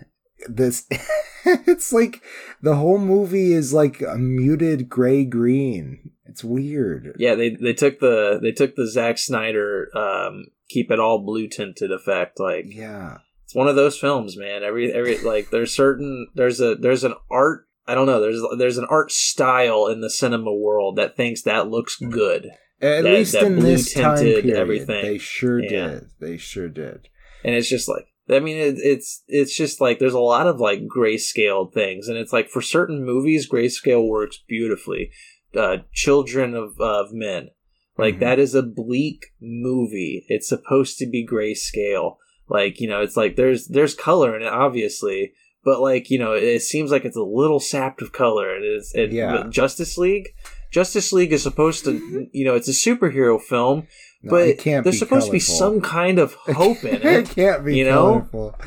This 0.49 0.87
it's 1.45 1.93
like 1.93 2.21
the 2.63 2.75
whole 2.77 2.99
movie 2.99 3.53
is 3.53 3.73
like 3.73 4.01
a 4.01 4.17
muted 4.19 4.89
gray 4.89 5.25
green. 5.25 6.11
It's 6.27 6.43
weird. 6.43 7.15
Yeah, 7.19 7.35
they 7.37 7.51
they 7.51 7.75
took 7.75 8.01
the 8.01 8.41
they 8.43 8.51
took 8.53 8.75
the 8.75 8.89
Zack 8.91 9.19
Snyder 9.19 9.89
um 9.97 10.47
keep 10.69 10.91
it 10.91 10.99
all 10.99 11.25
blue 11.25 11.47
tinted 11.47 11.93
effect. 11.93 12.41
Like 12.41 12.65
Yeah. 12.69 13.19
It's 13.53 13.57
one 13.57 13.69
of 13.69 13.77
those 13.77 13.99
films, 13.99 14.37
man. 14.37 14.63
Every 14.63 14.93
every 14.93 15.19
like 15.19 15.51
there's 15.51 15.75
certain 15.75 16.29
there's 16.35 16.61
a 16.61 16.75
there's 16.75 17.05
an 17.05 17.15
art 17.31 17.67
I 17.87 17.95
don't 17.95 18.07
know, 18.07 18.21
there's 18.21 18.41
there's 18.59 18.79
an 18.79 18.87
art 18.89 19.13
style 19.13 19.87
in 19.89 20.01
the 20.01 20.11
cinema 20.11 20.53
world 20.55 20.97
that 20.97 21.17
thinks 21.17 21.43
that 21.43 21.69
looks 21.69 21.97
good. 21.97 22.47
At 22.81 23.03
That- 23.05 23.15
least 23.15 23.33
that 23.33 23.45
in 23.45 23.59
this 23.61 23.93
time 23.93 24.19
period, 24.19 24.51
everything. 24.57 25.03
they 25.05 25.19
sure 25.19 25.61
Yeah. 25.63 25.69
did. 25.89 26.07
They 26.21 26.37
sure 26.37 26.69
did. 26.69 27.09
and 27.45 27.55
it's 27.55 27.69
just 27.69 27.89
like 27.89 28.07
I 28.31 28.39
mean 28.41 28.57
it, 28.57 28.77
it's 28.79 29.23
it's 29.29 29.55
just 29.57 29.81
like 29.81 29.99
there's 29.99 30.15
a 30.15 30.21
lot 30.21 30.47
of 30.47 30.59
like 30.61 30.81
grayscale 30.87 31.73
things, 31.73 32.09
and 32.09 32.17
it's 32.17 32.33
like 32.33 32.49
for 32.49 32.63
certain 32.63 33.05
movies, 33.05 33.49
grayscale 33.49 34.09
works 34.09 34.39
beautifully. 34.49 35.11
Uh, 35.55 35.79
Children 35.93 36.55
of 36.55 36.81
of 36.81 37.13
Men, 37.13 37.51
like 37.99 38.17
Mhm. 38.17 38.21
that 38.21 38.39
is 38.39 38.55
a 38.55 38.63
bleak 38.63 39.27
movie. 39.41 40.25
It's 40.29 40.49
supposed 40.49 40.97
to 40.99 41.07
be 41.07 41.27
grayscale. 41.27 42.17
Like 42.49 42.81
you 42.81 42.89
know, 42.89 43.01
it's 43.01 43.17
like 43.17 43.37
there's 43.37 43.67
there's 43.69 43.95
color 43.95 44.37
in 44.37 44.43
it, 44.43 44.49
obviously, 44.53 45.33
but 45.65 45.81
like 45.81 46.11
you 46.11 46.19
know, 46.19 46.33
it 46.33 46.61
seems 46.63 46.91
like 46.91 47.05
it's 47.05 47.17
a 47.17 47.23
little 47.23 47.61
sapped 47.61 48.03
of 48.03 48.13
color. 48.13 48.55
And 48.55 48.65
It 48.65 48.69
is. 48.69 48.93
It, 48.95 49.13
Yeah. 49.13 49.45
Justice 49.49 49.97
League. 49.99 50.29
Justice 50.71 51.13
League 51.13 51.33
is 51.35 51.43
supposed 51.43 51.85
to, 51.85 52.29
you 52.33 52.45
know, 52.47 52.55
it's 52.55 52.69
a 52.69 52.71
superhero 52.73 53.39
film, 53.41 53.87
No, 54.23 54.31
but 54.31 54.49
it 54.49 54.59
can't 54.59 54.85
there's 54.85 54.99
supposed 54.99 55.27
to 55.27 55.33
be 55.33 55.39
some 55.39 55.81
kind 55.83 56.19
of 56.19 56.33
hope 56.35 56.83
in 56.83 56.95
it 56.97 57.05
it. 57.05 57.29
can't 57.31 57.63
be 57.65 57.77
you 57.77 57.85
know? 57.85 58.27
colorful. 58.33 58.59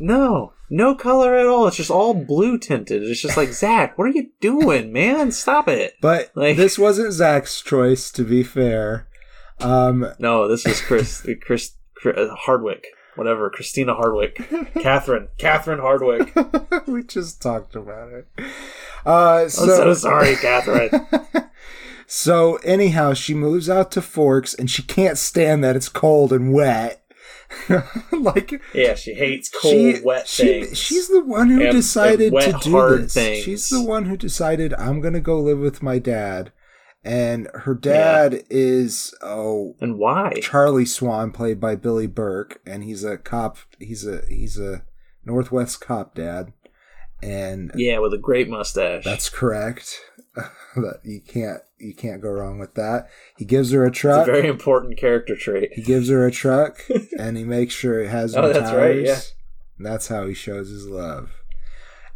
No, 0.00 0.52
no 0.70 0.94
color 0.94 1.36
at 1.36 1.46
all. 1.46 1.66
It's 1.66 1.76
just 1.76 1.90
all 1.90 2.14
blue 2.14 2.58
tinted. 2.58 3.02
It's 3.02 3.20
just 3.22 3.36
like 3.36 3.52
Zack, 3.52 3.96
what 3.98 4.06
are 4.06 4.10
you 4.12 4.30
doing, 4.40 4.92
man? 4.92 5.30
Stop 5.32 5.68
it. 5.68 5.94
but 6.00 6.30
Like- 6.34 6.56
this 6.56 6.78
wasn't 6.78 7.12
Zack's 7.12 7.60
choice, 7.60 8.10
to 8.12 8.24
be 8.24 8.42
fair. 8.42 9.08
Um, 9.60 10.06
No, 10.18 10.48
this 10.48 10.64
was 10.64 10.80
Chris, 10.80 11.26
Chris, 11.42 11.72
Hardwicke, 12.02 12.84
whatever, 13.16 13.48
Christina 13.50 13.94
Hardwicke, 13.94 14.72
Catherine, 14.82 15.28
Catherine 15.38 15.78
Hardwicke. 15.80 16.86
we 16.86 17.02
just 17.04 17.40
talked 17.40 17.74
about 17.76 18.10
it. 18.12 18.26
Uh, 19.06 19.42
I'm 19.44 19.48
so, 19.50 19.66
so 19.66 19.94
sorry, 19.94 20.36
Catherine. 20.40 20.90
so 22.06 22.56
anyhow, 22.56 23.14
she 23.14 23.34
moves 23.34 23.68
out 23.70 23.90
to 23.92 24.02
Forks, 24.02 24.54
and 24.54 24.70
she 24.70 24.82
can't 24.82 25.18
stand 25.18 25.62
that 25.64 25.76
it's 25.76 25.88
cold 25.88 26.32
and 26.32 26.52
wet. 26.52 26.98
like 28.12 28.60
Yeah, 28.72 28.94
she 28.94 29.12
hates 29.14 29.50
cold, 29.50 29.72
she, 29.74 30.00
wet 30.02 30.26
she, 30.26 30.42
things. 30.64 30.78
She's 30.78 31.08
the 31.08 31.22
one 31.22 31.50
who 31.50 31.56
And- 31.58 31.68
and 31.68 31.72
decided 31.76 32.32
wet, 32.32 32.44
to 32.46 32.58
do 32.64 32.70
hard 32.70 33.02
this. 33.02 33.14
things. 33.14 33.44
She's 33.44 33.68
the 33.68 33.82
one 33.82 34.06
who 34.06 34.16
decided 34.16 34.72
I'm 34.74 35.00
gonna 35.02 35.20
go 35.20 35.38
live 35.38 35.58
with 35.58 35.82
my 35.82 35.98
dad, 35.98 36.50
and 37.04 37.48
her 37.54 37.74
dad 37.74 38.44
is 38.50 39.14
oh 39.22 39.74
and 39.80 39.98
why? 39.98 40.34
Charlie 40.40 40.84
Swan, 40.86 41.32
played 41.32 41.58
by 41.60 41.74
Billy 41.74 42.06
Burke, 42.06 42.60
and 42.66 42.84
he's 42.84 43.04
a 43.04 43.16
cop. 43.18 43.58
He's 43.78 44.06
a 44.06 44.22
he's 44.28 44.58
a 44.58 44.84
Northwest 45.24 45.80
cop 45.80 46.14
dad, 46.14 46.52
and 47.22 47.70
Yeah, 47.74 47.98
with 47.98 48.12
a 48.14 48.18
great 48.18 48.48
mustache. 48.48 49.04
that's 49.04 49.28
correct. 49.28 50.00
you 51.04 51.20
can't 51.26 51.60
you 51.78 51.94
can't 51.94 52.22
go 52.22 52.30
wrong 52.30 52.58
with 52.58 52.74
that. 52.74 53.08
He 53.36 53.44
gives 53.44 53.70
her 53.72 53.84
a 53.84 53.88
It's 53.88 53.98
a 53.98 54.00
truck. 54.00 54.26
very 54.26 54.46
important 54.48 54.96
character 54.96 55.34
trait. 55.36 55.72
he 55.74 55.82
gives 55.82 56.08
her 56.08 56.26
a 56.26 56.30
truck, 56.30 56.78
and 57.18 57.36
he 57.36 57.44
makes 57.44 57.74
sure 57.74 58.00
it 58.00 58.08
has 58.08 58.36
Oh, 58.36 58.52
that's 58.52 58.70
tires. 58.70 58.96
right, 58.96 59.04
yeah. 59.06 59.20
That's 59.78 60.08
how 60.08 60.26
he 60.26 60.34
shows 60.34 60.68
his 60.70 60.86
love. 60.86 61.30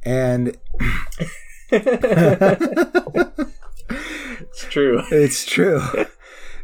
And 0.04 0.56
it's 4.56 4.64
true. 4.72 5.02
It's 5.10 5.44
true. 5.44 5.80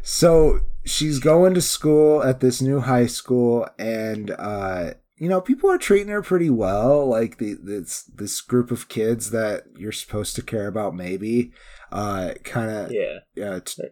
so 0.01 0.59
she's 0.85 1.19
going 1.19 1.53
to 1.53 1.61
school 1.61 2.23
at 2.23 2.39
this 2.39 2.61
new 2.61 2.79
high 2.81 3.05
school, 3.07 3.67
and 3.77 4.31
uh, 4.37 4.93
you 5.17 5.29
know 5.29 5.39
people 5.41 5.69
are 5.69 5.77
treating 5.77 6.09
her 6.09 6.21
pretty 6.21 6.49
well. 6.49 7.05
Like 7.07 7.37
the 7.37 7.53
this 7.61 8.03
this 8.15 8.41
group 8.41 8.71
of 8.71 8.89
kids 8.89 9.31
that 9.31 9.63
you're 9.77 9.91
supposed 9.91 10.35
to 10.35 10.41
care 10.41 10.67
about, 10.67 10.95
maybe. 10.95 11.53
Uh, 11.91 12.33
kind 12.43 12.71
of 12.71 12.91
Yeah. 12.91 13.19
yeah. 13.35 13.59
T- 13.63 13.83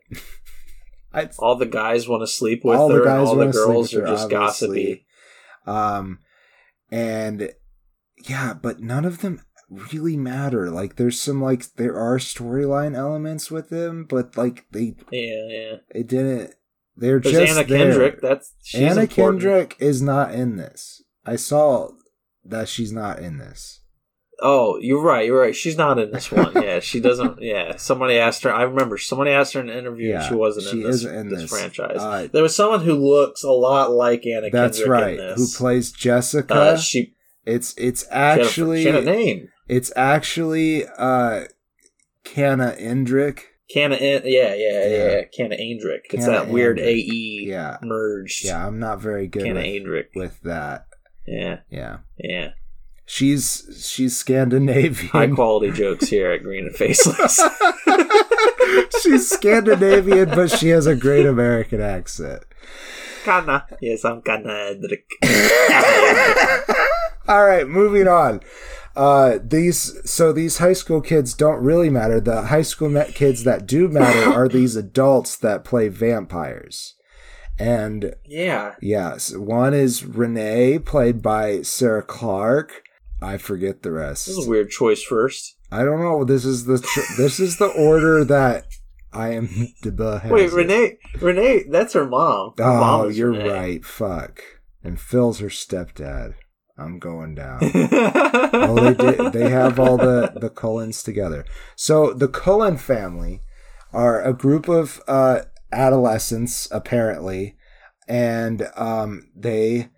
All 1.39 1.55
the 1.55 1.65
guys 1.65 2.07
want 2.07 2.21
to 2.23 2.27
sleep 2.27 2.63
with 2.63 2.77
all 2.77 2.89
her, 2.89 2.99
the 2.99 3.05
guys 3.05 3.27
all 3.27 3.35
the 3.35 3.47
girls 3.51 3.93
are 3.93 4.01
her, 4.01 4.07
just 4.07 4.23
obviously. 4.31 4.37
gossipy. 4.37 5.05
Um, 5.67 6.19
and 6.89 7.51
yeah, 8.27 8.53
but 8.53 8.79
none 8.79 9.03
of 9.05 9.19
them 9.21 9.41
really 9.71 10.17
matter. 10.17 10.69
Like, 10.69 10.97
there's 10.97 11.19
some 11.19 11.41
like 11.41 11.73
there 11.75 11.95
are 11.95 12.17
storyline 12.17 12.95
elements 12.95 13.49
with 13.49 13.69
them, 13.69 14.05
but 14.07 14.37
like 14.37 14.65
they 14.71 14.95
Yeah, 15.11 15.47
yeah. 15.49 15.75
it 15.89 16.07
didn't. 16.07 16.53
They're 16.95 17.19
There's 17.19 17.35
just 17.47 17.57
Anna 17.57 17.67
there. 17.67 17.87
Kendrick. 17.89 18.21
That's 18.21 18.53
she's 18.61 18.81
Anna 18.81 19.01
important. 19.01 19.41
Kendrick 19.41 19.75
is 19.79 20.01
not 20.01 20.33
in 20.33 20.57
this. 20.57 21.01
I 21.25 21.35
saw 21.37 21.89
that 22.43 22.67
she's 22.67 22.91
not 22.91 23.19
in 23.19 23.37
this. 23.37 23.79
Oh, 24.43 24.77
you're 24.79 25.01
right. 25.01 25.25
You're 25.25 25.39
right. 25.39 25.55
She's 25.55 25.77
not 25.77 25.99
in 25.99 26.11
this 26.11 26.31
one. 26.31 26.51
Yeah, 26.63 26.79
she 26.79 26.99
doesn't. 26.99 27.41
Yeah, 27.41 27.75
somebody 27.77 28.17
asked 28.17 28.43
her. 28.43 28.53
I 28.53 28.63
remember 28.63 28.97
somebody 28.97 29.31
asked 29.31 29.53
her 29.53 29.61
in 29.61 29.69
an 29.69 29.77
interview. 29.77 30.09
Yeah, 30.09 30.27
she 30.27 30.33
wasn't 30.35 30.65
she 30.65 30.81
in 30.81 30.83
this, 30.83 30.95
isn't 30.97 31.15
in 31.15 31.29
this, 31.29 31.41
this. 31.41 31.49
franchise. 31.51 31.97
Uh, 31.99 32.27
there 32.33 32.41
was 32.43 32.55
someone 32.55 32.81
who 32.81 32.93
looks 32.95 33.43
a 33.43 33.51
lot 33.51 33.91
like 33.91 34.25
Anna 34.25 34.49
That's 34.51 34.79
Kendrick 34.79 35.19
right. 35.19 35.37
Who 35.37 35.47
plays 35.47 35.91
Jessica? 35.91 36.53
Uh, 36.53 36.77
she, 36.77 37.13
it's 37.45 37.73
it's 37.77 38.01
she 38.03 38.09
had 38.11 38.39
a- 38.39 38.43
actually 38.43 38.81
she 38.83 38.89
had 38.89 39.03
a 39.03 39.05
name. 39.05 39.47
It's 39.67 39.91
actually 39.95 40.85
uh 40.97 41.45
Canna 42.23 42.75
Endrick. 42.79 43.41
Canna, 43.73 43.97
yeah, 43.99 44.19
yeah, 44.25 44.53
yeah, 44.55 44.85
Yeah. 44.87 45.21
Canna. 45.35 45.55
It's 46.05 46.25
Canna 46.25 46.31
that 46.39 46.49
weird. 46.49 46.77
AE 46.79 47.45
Yeah. 47.47 47.77
merged. 47.81 48.43
Yeah, 48.45 48.65
I'm 48.67 48.79
not 48.79 48.99
very 48.99 49.27
good 49.27 49.43
Canna 49.43 49.61
with, 49.61 50.07
with 50.13 50.41
that. 50.41 50.87
Yeah, 51.25 51.59
Yeah. 51.69 51.97
yeah. 52.17 52.49
she's 53.05 53.65
she's 53.89 54.17
Scandinavian. 54.17 55.09
High 55.11 55.27
quality 55.27 55.71
jokes 55.71 56.07
here 56.09 56.31
at 56.31 56.43
Green 56.43 56.65
and 56.67 56.75
Faceless. 56.75 57.39
she's 59.01 59.29
Scandinavian, 59.29 60.29
but 60.29 60.49
she 60.51 60.69
has 60.69 60.85
a 60.87 60.95
great 60.95 61.25
American 61.25 61.79
accent. 61.81 62.43
Kana. 63.23 63.65
Yes, 63.81 64.03
I'm 64.03 64.21
Kana 64.21 64.73
Edric. 64.73 65.05
All 67.27 67.45
right, 67.45 67.67
moving 67.67 68.07
on. 68.07 68.41
Uh, 68.95 69.39
these 69.41 69.97
so 70.09 70.33
these 70.33 70.57
high 70.57 70.73
school 70.73 71.01
kids 71.01 71.33
don't 71.33 71.63
really 71.63 71.89
matter. 71.89 72.19
The 72.19 72.43
high 72.43 72.61
school 72.61 73.03
kids 73.13 73.43
that 73.43 73.65
do 73.65 73.87
matter 73.87 74.31
are 74.31 74.47
these 74.49 74.75
adults 74.75 75.37
that 75.37 75.63
play 75.63 75.87
vampires. 75.87 76.95
And 77.57 78.15
yeah, 78.25 78.75
yes, 78.81 79.35
one 79.35 79.73
is 79.73 80.05
Renee, 80.05 80.79
played 80.79 81.21
by 81.21 81.61
Sarah 81.61 82.03
Clarke. 82.03 82.83
I 83.21 83.37
forget 83.37 83.83
the 83.83 83.91
rest. 83.91 84.25
This 84.25 84.37
is 84.37 84.47
a 84.47 84.49
weird 84.49 84.71
choice 84.71 85.03
first. 85.03 85.57
I 85.71 85.83
don't 85.83 86.01
know. 86.01 86.25
This 86.25 86.43
is 86.43 86.65
the 86.65 86.79
tr- 86.79 87.21
this 87.21 87.39
is 87.39 87.57
the 87.57 87.67
order 87.67 88.25
that 88.25 88.65
I 89.13 89.29
am. 89.29 89.47
Wait, 89.85 89.85
it. 89.85 90.53
Renee. 90.53 90.97
Renee, 91.19 91.63
that's 91.69 91.93
her 91.93 92.07
mom. 92.07 92.53
Her 92.57 92.63
oh, 92.63 92.79
mom 92.79 93.11
you're 93.11 93.31
Renee. 93.31 93.49
right. 93.49 93.85
Fuck. 93.85 94.41
And 94.83 94.99
Phil's 94.99 95.39
her 95.39 95.47
stepdad. 95.47 96.33
I'm 96.81 96.99
going 96.99 97.35
down. 97.35 97.59
oh, 97.63 98.75
they 98.75 98.93
did, 98.93 99.33
they 99.33 99.49
have 99.49 99.79
all 99.79 99.97
the 99.97 100.33
the 100.35 100.49
Cullens 100.49 101.03
together. 101.03 101.45
So 101.75 102.13
the 102.13 102.27
Cullen 102.27 102.77
family 102.77 103.41
are 103.93 104.21
a 104.21 104.33
group 104.33 104.67
of 104.67 105.01
uh, 105.07 105.41
adolescents, 105.71 106.67
apparently, 106.71 107.55
and 108.07 108.69
um, 108.75 109.29
they 109.35 109.89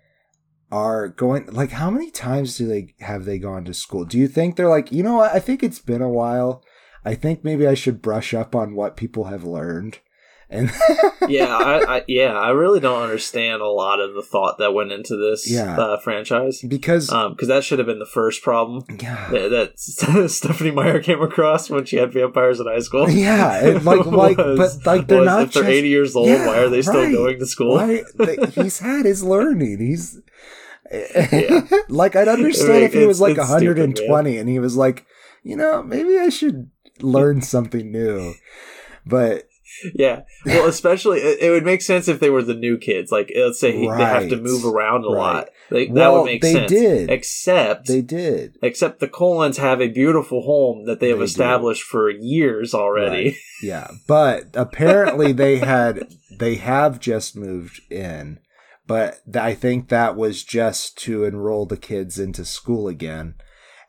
are 0.70 1.08
going 1.08 1.46
like 1.46 1.70
how 1.70 1.90
many 1.90 2.10
times 2.10 2.56
do 2.56 2.66
they 2.66 2.94
have 3.00 3.24
they 3.24 3.38
gone 3.38 3.64
to 3.64 3.72
school 3.72 4.04
do 4.04 4.18
you 4.18 4.26
think 4.26 4.56
they're 4.56 4.68
like 4.68 4.90
you 4.90 5.04
know 5.04 5.16
what 5.16 5.32
i 5.32 5.38
think 5.38 5.62
it's 5.62 5.78
been 5.78 6.02
a 6.02 6.08
while 6.08 6.64
i 7.04 7.14
think 7.14 7.44
maybe 7.44 7.64
i 7.64 7.74
should 7.74 8.02
brush 8.02 8.34
up 8.34 8.56
on 8.56 8.74
what 8.74 8.96
people 8.96 9.24
have 9.24 9.44
learned 9.44 10.00
and 10.50 10.70
yeah 11.28 11.56
I, 11.56 11.96
I, 11.96 12.04
yeah 12.06 12.32
i 12.32 12.50
really 12.50 12.80
don't 12.80 13.02
understand 13.02 13.62
a 13.62 13.66
lot 13.66 14.00
of 14.00 14.14
the 14.14 14.22
thought 14.22 14.58
that 14.58 14.72
went 14.72 14.92
into 14.92 15.16
this 15.16 15.50
yeah. 15.50 15.76
uh, 15.76 15.98
franchise 15.98 16.62
because 16.62 17.10
um 17.10 17.32
because 17.32 17.48
that 17.48 17.64
should 17.64 17.78
have 17.78 17.86
been 17.86 17.98
the 17.98 18.06
first 18.06 18.42
problem 18.42 18.84
yeah 19.00 19.28
that, 19.30 19.50
that 19.50 20.30
stephenie 20.30 20.70
meyer 20.70 21.00
came 21.00 21.22
across 21.22 21.70
when 21.70 21.84
she 21.84 21.96
had 21.96 22.12
vampires 22.12 22.60
in 22.60 22.66
high 22.66 22.78
school 22.80 23.08
yeah 23.08 23.60
it, 23.60 23.84
like 23.84 24.04
like 24.06 24.38
was, 24.38 24.76
but 24.76 24.86
like 24.98 25.08
they're 25.08 25.24
not 25.24 25.42
if 25.42 25.52
they're 25.52 25.64
80 25.64 25.88
years 25.88 26.16
old 26.16 26.28
yeah, 26.28 26.46
why 26.46 26.58
are 26.58 26.68
they 26.68 26.82
still 26.82 27.02
right. 27.02 27.12
going 27.12 27.38
to 27.38 27.46
school 27.46 27.74
why, 27.74 28.02
he's 28.54 28.78
had 28.78 29.04
his 29.04 29.22
learning 29.22 29.78
he's 29.78 30.20
yeah. 30.92 31.66
like 31.88 32.14
I'd 32.14 32.28
understand 32.28 32.70
I 32.70 32.74
mean, 32.74 32.82
if 32.84 32.92
he 32.92 33.06
was 33.06 33.20
like 33.20 33.36
120 33.36 33.94
stupid, 33.94 34.40
and 34.40 34.48
he 34.48 34.58
was 34.58 34.76
like, 34.76 35.06
you 35.42 35.56
know, 35.56 35.82
maybe 35.82 36.18
I 36.18 36.28
should 36.28 36.70
learn 37.00 37.42
something 37.42 37.90
new. 37.90 38.34
But 39.06 39.48
yeah, 39.94 40.22
well, 40.46 40.66
especially 40.66 41.20
it, 41.20 41.40
it, 41.40 41.50
would 41.50 41.64
make 41.64 41.82
sense 41.82 42.08
if 42.08 42.20
they 42.20 42.30
were 42.30 42.42
the 42.42 42.54
new 42.54 42.78
kids. 42.78 43.12
Like, 43.12 43.32
let's 43.36 43.60
say 43.60 43.76
he, 43.76 43.88
right. 43.88 43.98
they 43.98 44.04
have 44.04 44.28
to 44.30 44.36
move 44.36 44.64
around 44.64 45.04
a 45.04 45.08
right. 45.08 45.18
lot. 45.18 45.48
Like, 45.70 45.88
well, 45.90 46.12
that 46.12 46.18
would 46.18 46.26
make 46.26 46.42
they 46.42 46.52
sense. 46.52 46.70
Did. 46.70 47.10
Except 47.10 47.86
they 47.86 48.02
did. 48.02 48.56
Except 48.62 49.00
the 49.00 49.08
Cullens 49.08 49.58
have 49.58 49.80
a 49.80 49.88
beautiful 49.88 50.42
home 50.42 50.86
that 50.86 51.00
they 51.00 51.08
have 51.10 51.18
They 51.18 51.24
established 51.24 51.82
for 51.82 52.10
years 52.10 52.74
already. 52.74 53.24
Right. 53.24 53.34
Yeah, 53.62 53.92
but 54.06 54.48
apparently 54.52 55.32
they 55.32 55.56
had 55.56 56.08
they 56.38 56.56
have 56.56 57.00
just 57.00 57.34
moved 57.34 57.80
in 57.90 58.40
but 58.86 59.20
I 59.34 59.54
think 59.54 59.88
that 59.88 60.16
was 60.16 60.44
just 60.44 60.98
to 60.98 61.24
enroll 61.24 61.66
the 61.66 61.76
kids 61.76 62.18
into 62.18 62.44
school 62.44 62.88
again, 62.88 63.34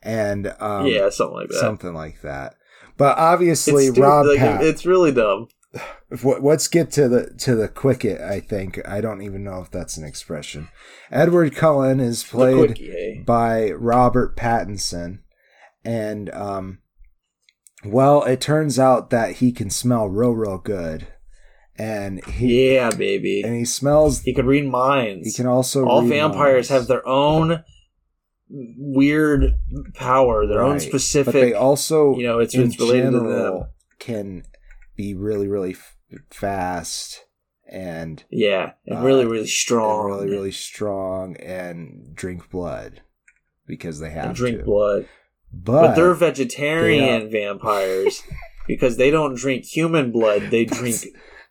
and 0.01 0.53
um, 0.59 0.87
yeah, 0.87 1.09
something 1.09 1.35
like 1.35 1.49
that. 1.49 1.59
Something 1.59 1.93
like 1.93 2.21
that. 2.21 2.55
But 2.97 3.17
obviously, 3.17 3.87
it's 3.87 3.99
Rob 3.99 4.25
like, 4.25 4.39
Pat, 4.39 4.63
it's 4.63 4.85
really 4.85 5.11
dumb. 5.11 5.49
Let's 6.23 6.67
get 6.67 6.91
to 6.91 7.09
the 7.09 7.33
to 7.39 7.55
the 7.55 7.67
quicket. 7.67 8.21
I 8.21 8.39
think 8.39 8.85
I 8.87 9.01
don't 9.01 9.21
even 9.21 9.43
know 9.43 9.61
if 9.61 9.71
that's 9.71 9.97
an 9.97 10.05
expression. 10.05 10.69
Edward 11.11 11.55
Cullen 11.55 11.99
is 11.99 12.23
played 12.23 12.75
quickie, 12.75 12.91
hey? 12.91 13.23
by 13.25 13.71
Robert 13.71 14.37
Pattinson, 14.37 15.19
and 15.83 16.29
um, 16.31 16.79
well, 17.83 18.23
it 18.23 18.39
turns 18.39 18.79
out 18.79 19.09
that 19.09 19.37
he 19.37 19.51
can 19.51 19.69
smell 19.69 20.07
real, 20.07 20.31
real 20.31 20.57
good 20.57 21.07
and 21.77 22.23
he 22.25 22.73
yeah 22.73 22.89
baby 22.89 23.41
and 23.41 23.53
he 23.53 23.65
smells 23.65 24.21
he 24.21 24.33
can 24.33 24.45
read 24.45 24.65
minds 24.65 25.27
he 25.27 25.33
can 25.33 25.45
also 25.45 25.85
all 25.85 26.01
vampires 26.01 26.69
minds. 26.69 26.69
have 26.69 26.87
their 26.87 27.05
own 27.05 27.63
weird 28.49 29.59
power 29.93 30.47
their 30.47 30.59
right. 30.59 30.71
own 30.71 30.79
specific 30.79 31.33
but 31.33 31.39
they 31.41 31.53
also 31.53 32.15
you 32.15 32.23
know 32.23 32.39
it's, 32.39 32.55
it's 32.55 32.79
related 32.79 33.11
to 33.11 33.19
them 33.19 33.65
can 33.99 34.43
be 34.95 35.13
really 35.13 35.47
really 35.47 35.71
f- 35.71 35.97
fast 36.29 37.25
and 37.67 38.23
yeah 38.29 38.73
and 38.85 38.99
uh, 38.99 39.01
really 39.01 39.25
really 39.25 39.47
strong 39.47 40.11
really 40.11 40.29
really 40.29 40.51
strong 40.51 41.35
and 41.37 42.15
drink 42.15 42.49
blood 42.49 43.01
because 43.65 43.99
they 43.99 44.11
have 44.11 44.27
and 44.27 44.35
drink 44.35 44.59
to. 44.59 44.63
blood 44.63 45.07
but, 45.51 45.81
but 45.81 45.95
they're 45.95 46.13
vegetarian 46.13 47.29
they 47.29 47.45
vampires 47.45 48.21
because 48.67 48.97
they 48.97 49.09
don't 49.09 49.35
drink 49.35 49.65
human 49.65 50.11
blood 50.11 50.43
they 50.51 50.65
drink 50.65 50.97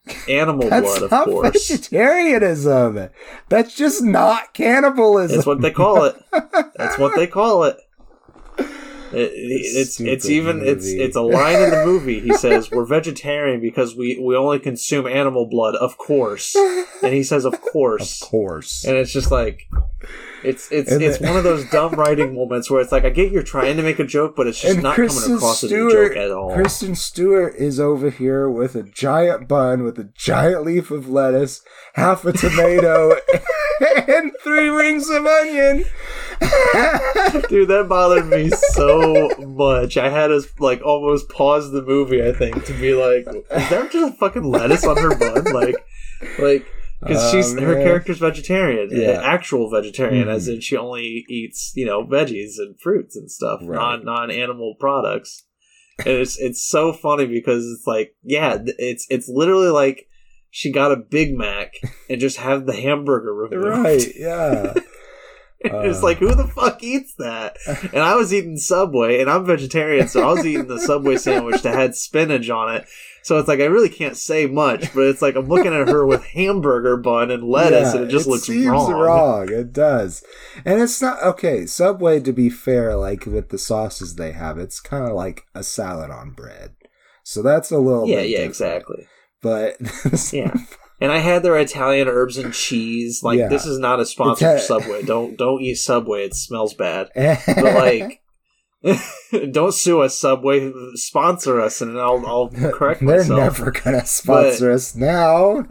animal 0.29 0.69
blood, 0.69 1.03
of 1.03 1.11
course. 1.11 1.69
Vegetarianism. 1.69 3.09
That's 3.49 3.75
just 3.75 4.03
not 4.03 4.55
cannibalism. 4.55 5.37
That's 5.37 5.47
what 5.47 5.61
they 5.61 5.71
call 5.71 6.05
it. 6.05 6.17
That's 6.77 6.99
what 6.99 7.17
they 7.17 7.27
call 7.27 7.65
it. 7.65 7.77
It, 9.17 9.33
it's 9.35 9.95
Stupid 9.95 10.13
it's 10.13 10.29
even 10.29 10.59
movie. 10.59 10.71
it's 10.71 10.87
it's 10.87 11.17
a 11.17 11.23
line 11.23 11.63
in 11.63 11.71
the 11.71 11.85
movie. 11.85 12.21
He 12.21 12.35
says 12.35 12.71
we're 12.71 12.85
vegetarian 12.85 13.61
because 13.61 13.97
we 13.97 14.19
we 14.19 14.37
only 14.37 14.59
consume 14.59 15.07
animal 15.07 15.47
blood, 15.47 15.75
of 15.77 15.99
course. 15.99 16.55
And 17.03 17.13
he 17.13 17.23
says, 17.23 17.45
of 17.45 17.61
course, 17.61 18.23
of 18.23 18.29
course. 18.29 18.85
And 18.85 18.97
it's 18.97 19.13
just 19.13 19.31
like 19.31 19.69
it's 20.45 20.71
it's 20.71 20.93
And 20.93 21.03
it's 21.03 21.21
one 21.21 21.37
of 21.37 21.45
those 21.45 21.69
dumb 21.71 21.95
writing 21.95 22.35
moments 22.35 22.71
where 22.71 22.81
it's 22.81 22.93
like 22.93 23.05
I 23.05 23.11
get 23.11 23.33
you're 23.33 23.43
trying 23.43 23.77
to 23.77 23.83
make 23.83 23.99
a 23.99 24.05
joke, 24.05 24.37
but 24.37 24.47
it's 24.47 24.61
just 24.61 24.83
not 24.83 24.95
Kristen 24.95 25.23
coming 25.23 25.37
across 25.39 25.59
Stewart, 25.59 25.93
as 25.93 25.95
a 25.95 26.09
joke 26.09 26.17
at 26.17 26.31
all. 26.31 26.55
Kristen 26.55 26.95
Stewart 26.95 27.55
is 27.57 27.81
over 27.81 28.11
here 28.11 28.49
with 28.51 28.75
a 28.75 28.83
giant 28.83 29.49
bun 29.49 29.83
with 29.85 29.99
a 29.99 30.05
giant 30.15 30.65
leaf 30.65 30.91
of 30.91 31.09
lettuce, 31.09 31.63
half 31.95 32.25
a 32.27 32.33
tomato, 32.33 33.17
and 34.07 34.33
three 34.43 34.69
rings 34.69 35.09
of 35.09 35.25
onion. 35.25 35.85
Dude, 37.49 37.69
that 37.69 37.87
bothered 37.89 38.27
me 38.27 38.51
so 38.51 39.31
much. 39.39 39.97
I 39.97 40.09
had 40.11 40.29
to 40.29 40.43
like 40.59 40.83
almost 40.85 41.29
pause 41.29 41.71
the 41.71 41.83
movie. 41.83 42.23
I 42.27 42.33
think 42.33 42.65
to 42.67 42.73
be 42.75 42.95
like, 42.95 43.27
is 43.53 43.69
there 43.71 43.89
just 43.89 44.15
a 44.15 44.17
fucking 44.17 44.45
lettuce 44.45 44.85
on 44.85 44.97
her 44.97 45.17
bun? 45.17 45.45
Like, 45.53 45.77
like 46.39 46.67
because 47.01 47.23
Oh, 47.25 47.31
she's 47.33 47.53
her 47.59 47.75
man. 47.75 47.85
character's 47.85 48.19
vegetarian, 48.19 48.89
Yeah. 48.91 49.19
an 49.19 49.21
actual 49.25 49.71
vegetarian, 49.71 50.27
Mhm. 50.29 50.33
as 50.35 50.49
in 50.49 50.61
she 50.61 50.77
only 50.77 51.25
eats 51.29 51.73
you 51.75 51.85
know 51.87 52.05
veggies 52.05 52.53
and 52.59 52.81
fruits 52.81 53.17
and 53.17 53.31
stuff, 53.31 53.61
Right. 53.63 53.79
non 53.79 54.05
non 54.05 54.31
animal 54.31 54.75
products. 54.79 55.45
And 55.99 56.09
it's 56.09 56.39
it's 56.39 56.65
so 56.67 56.93
funny 56.93 57.27
because 57.27 57.65
it's 57.67 57.87
like, 57.87 58.15
yeah, 58.23 58.59
it's 58.79 59.07
it's 59.11 59.29
literally 59.29 59.69
like 59.69 60.07
she 60.51 60.71
got 60.73 60.93
a 60.93 60.97
Big 60.97 61.37
Mac 61.37 61.75
and 62.09 62.21
just 62.21 62.37
had 62.39 62.67
the 62.67 62.73
hamburger 62.75 63.35
removed. 63.35 63.67
right? 63.79 64.07
Yeah. 64.17 64.73
it's 65.89 65.99
Uh. 65.99 66.03
like 66.03 66.19
who 66.19 66.35
the 66.35 66.47
fuck 66.49 66.83
eats 66.83 67.15
that? 67.17 67.57
And 67.93 68.03
I 68.03 68.15
was 68.15 68.33
eating 68.35 68.57
Subway, 68.59 69.21
and 69.21 69.31
I'm 69.31 69.45
vegetarian, 69.47 70.09
so 70.09 70.23
I 70.29 70.33
was 70.33 70.47
eating 70.47 70.67
the 70.69 70.79
Subway 70.81 71.17
sandwich 71.17 71.63
that 71.63 71.75
had 71.75 71.95
spinach 71.97 72.51
on 72.51 72.75
it. 72.77 72.87
So 73.23 73.39
it's 73.39 73.49
like 73.49 73.61
I 73.61 73.65
really 73.65 73.89
can't 73.89 74.19
say 74.19 74.45
much, 74.47 74.93
but 74.95 75.05
it's 75.05 75.23
like 75.23 75.35
I'm 75.35 75.49
looking 75.49 75.73
at 75.73 75.89
her 75.89 76.05
with 76.05 76.25
hamburger 76.25 76.99
bun 76.99 77.31
and 77.31 77.43
lettuce, 77.43 77.95
Yeah, 77.95 78.01
and 78.03 78.11
it 78.11 78.13
just 78.13 78.27
looks 78.27 78.45
seems 78.45 78.67
wrong. 78.67 78.93
wrong. 78.93 79.49
It 79.51 79.73
does, 79.73 80.23
and 80.65 80.81
it's 80.83 81.01
not 81.01 81.23
okay. 81.23 81.65
Subway, 81.65 82.21
to 82.21 82.33
be 82.35 82.51
fair, 82.51 82.95
like 82.97 83.25
with 83.25 83.49
the 83.49 83.57
sauces 83.59 84.17
they 84.17 84.33
have, 84.33 84.59
it's 84.59 84.79
kind 84.79 85.05
of 85.09 85.15
like 85.15 85.45
a 85.55 85.63
salad 85.63 86.11
on 86.11 86.33
bread. 86.33 86.75
So 87.23 87.41
that's 87.41 87.71
a 87.71 87.79
little 87.79 88.07
Yeah, 88.07 88.17
bit 88.17 88.29
yeah, 88.29 88.37
different. 88.47 88.51
exactly. 88.51 89.07
But 89.41 89.77
Yeah. 90.33 90.55
And 91.05 91.13
I 91.13 91.19
had 91.19 91.43
their 91.43 91.59
Italian 91.59 92.09
herbs 92.09 92.39
and 92.39 92.55
cheese. 92.55 93.23
Like 93.23 93.39
Yeah. 93.39 93.49
this 93.49 93.67
is 93.67 93.79
not 93.79 94.01
a 94.01 94.07
sponsor 94.07 94.55
for 94.57 94.59
Subway. 94.59 95.03
Don't 95.03 95.37
don't 95.37 95.61
eat 95.61 95.75
Subway. 95.75 96.25
It 96.25 96.35
smells 96.35 96.73
bad. 96.73 97.11
but 97.15 97.39
But 97.47 97.75
like, 97.75 98.23
don't 99.53 99.75
sue 99.75 100.01
us, 100.01 100.17
Subway. 100.19 100.73
Sponsor 100.95 101.61
us, 101.61 101.83
and 101.83 101.99
I'll 101.99 102.25
I'll 102.27 102.49
correct 102.49 103.03
myself. 103.03 103.29
they're 103.29 103.37
never 103.37 103.71
gonna 103.71 104.07
sponsor 104.07 104.71
us 104.73 104.95
now. 104.95 105.63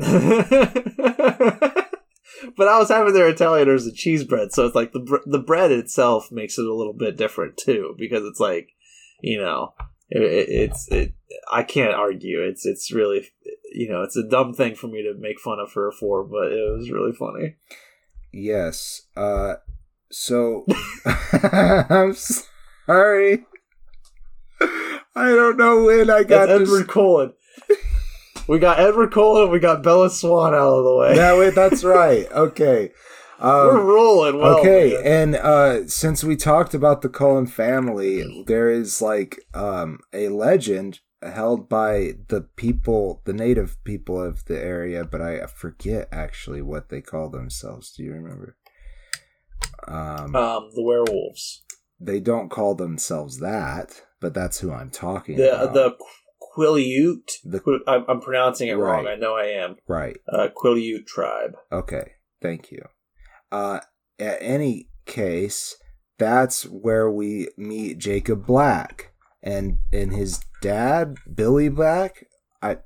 but 2.57 2.67
I 2.67 2.77
was 2.79 2.89
having 2.89 3.13
their 3.13 3.29
Italian 3.29 3.67
herbs 3.69 3.85
and 3.87 3.95
cheese 3.95 4.23
bread, 4.23 4.51
so 4.51 4.65
it's 4.65 4.75
like 4.75 4.91
the 4.93 4.99
br- 4.99 5.17
the 5.25 5.39
bread 5.39 5.71
itself 5.71 6.31
makes 6.31 6.57
it 6.57 6.65
a 6.65 6.73
little 6.73 6.93
bit 6.93 7.17
different 7.17 7.57
too, 7.57 7.95
because 7.97 8.23
it's 8.25 8.39
like, 8.39 8.69
you 9.21 9.37
know, 9.39 9.73
it, 10.13 10.21
it, 10.21 10.49
it's 10.49 10.87
it. 10.89 11.13
I 11.51 11.63
can't 11.63 11.93
argue. 11.93 12.41
It's 12.41 12.65
it's 12.65 12.91
really, 12.91 13.27
you 13.73 13.89
know, 13.89 14.03
it's 14.03 14.15
a 14.15 14.27
dumb 14.27 14.53
thing 14.53 14.75
for 14.75 14.87
me 14.87 15.01
to 15.03 15.13
make 15.19 15.39
fun 15.39 15.59
of 15.59 15.73
her 15.73 15.91
for, 15.91 16.23
but 16.23 16.51
it 16.51 16.71
was 16.77 16.91
really 16.91 17.11
funny. 17.13 17.55
Yes. 18.31 19.01
Uh, 19.17 19.55
so 20.11 20.65
I'm 21.05 22.13
sorry. 22.13 23.45
I 25.15 25.29
don't 25.29 25.57
know 25.57 25.83
when 25.85 26.09
I 26.09 26.23
got 26.23 26.47
That's 26.47 26.59
this. 26.59 26.69
Edward 26.69 26.87
Cullen. 26.87 27.33
we 28.47 28.59
got 28.59 28.79
Edward 28.79 29.11
Cullen. 29.11 29.51
We 29.51 29.59
got 29.59 29.83
Bella 29.83 30.09
Swan 30.09 30.53
out 30.53 30.77
of 30.77 30.83
the 30.83 30.95
way. 30.95 31.15
Yeah, 31.15 31.37
wait, 31.37 31.55
that's 31.55 31.83
right. 31.83 32.31
Okay. 32.31 32.91
We're 33.41 33.79
Um, 33.79 33.85
rolling 33.85 34.37
well. 34.39 34.59
okay, 34.59 34.93
man. 34.93 35.05
and 35.05 35.35
uh, 35.35 35.87
since 35.87 36.23
we 36.23 36.35
talked 36.35 36.73
about 36.73 37.01
the 37.01 37.09
Cullen 37.09 37.47
family, 37.47 38.43
there 38.47 38.69
is 38.69 39.01
like 39.01 39.39
um, 39.53 39.99
a 40.13 40.29
legend 40.29 40.99
held 41.21 41.69
by 41.69 42.13
the 42.27 42.41
people, 42.55 43.21
the 43.25 43.33
native 43.33 43.81
people 43.83 44.21
of 44.21 44.43
the 44.45 44.59
area, 44.61 45.03
but 45.05 45.21
I 45.21 45.45
forget 45.47 46.09
actually 46.11 46.61
what 46.61 46.89
they 46.89 47.01
call 47.01 47.29
themselves. 47.29 47.91
Do 47.93 48.03
you 48.03 48.11
remember? 48.13 48.57
Um, 49.87 50.35
um, 50.35 50.69
the 50.75 50.83
werewolves. 50.83 51.63
they 51.99 52.19
don't 52.19 52.49
call 52.49 52.75
themselves 52.75 53.39
that, 53.39 54.01
but 54.21 54.33
that's 54.33 54.59
who 54.59 54.71
I'm 54.71 54.89
talking 54.89 55.37
The 55.37 55.61
about. 55.63 55.73
the 55.73 55.97
Quileute. 56.55 57.31
The- 57.43 57.79
I'm, 57.87 58.05
I'm 58.07 58.21
pronouncing 58.21 58.67
it 58.69 58.73
wrong. 58.73 59.07
I 59.07 59.15
know 59.15 59.35
I 59.35 59.45
am. 59.45 59.77
right. 59.87 60.17
Uh, 60.31 60.49
Quileute 60.55 61.05
tribe. 61.07 61.55
Okay, 61.71 62.11
thank 62.41 62.71
you. 62.71 62.83
Uh, 63.53 63.79
at 64.19 64.37
any 64.41 64.89
case, 65.05 65.75
that's 66.17 66.63
where 66.63 67.07
we 67.09 67.49
meet 67.55 67.99
Jacob 67.99 68.47
Black 68.47 69.13
and 69.43 69.77
and 69.91 70.11
his 70.11 70.43
dad, 70.61 71.17
Billy 71.31 71.69
Black. 71.69 72.25
I, 72.63 72.77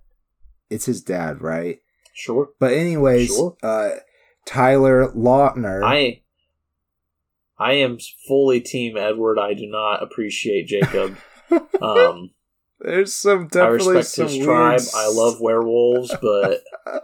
it's 0.69 0.85
his 0.85 1.01
dad, 1.01 1.41
right? 1.41 1.79
Sure. 2.13 2.49
But 2.59 2.73
anyways, 2.73 3.27
Sure. 3.27 3.55
uh, 3.63 3.91
Taylor 4.45 5.07
Lautner. 5.13 5.83
I 5.85 6.23
I 7.57 7.73
am 7.73 7.97
fully 8.27 8.59
team 8.59 8.97
Edward. 8.97 9.39
I 9.39 9.53
do 9.53 9.67
not 9.67 10.03
appreciate 10.03 10.67
Jacob. 10.67 11.17
Um, 11.81 12.31
There's 12.81 13.13
some 13.13 13.43
I 13.43 13.47
definitely 13.47 13.95
respect 13.95 14.07
some 14.07 14.27
his 14.27 14.35
weird 14.35 14.45
tribe. 14.47 14.81
I 14.93 15.07
love 15.07 15.39
werewolves, 15.39 16.13
but 16.21 16.61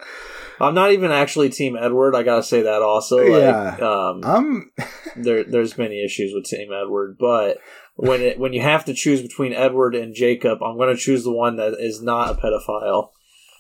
I'm 0.60 0.76
not 0.76 0.92
even 0.92 1.12
actually 1.12 1.50
team 1.50 1.76
Edward. 1.80 2.16
I 2.16 2.24
gotta 2.24 2.44
say 2.44 2.62
that 2.64 2.82
also. 2.82 3.18
Like, 3.18 3.42
Yeah. 3.42 3.78
um, 3.82 4.22
I'm 4.24 4.72
there, 5.16 5.44
there's 5.44 5.78
many 5.78 6.04
issues 6.04 6.34
with 6.34 6.46
team 6.46 6.70
Edward, 6.72 7.18
but 7.20 7.58
when 7.96 8.22
it 8.22 8.40
when 8.40 8.54
you 8.54 8.62
have 8.62 8.86
to 8.86 8.94
choose 8.94 9.22
between 9.22 9.54
Edward 9.54 9.96
and 9.96 10.16
Jacob, 10.16 10.64
I'm 10.64 10.78
going 10.78 10.96
to 10.96 11.00
choose 11.00 11.24
the 11.24 11.32
one 11.32 11.58
that 11.58 11.76
is 11.80 12.02
not 12.02 12.32
a 12.32 12.36
pedophile. 12.36 13.10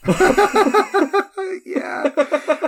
yeah. 1.66 2.10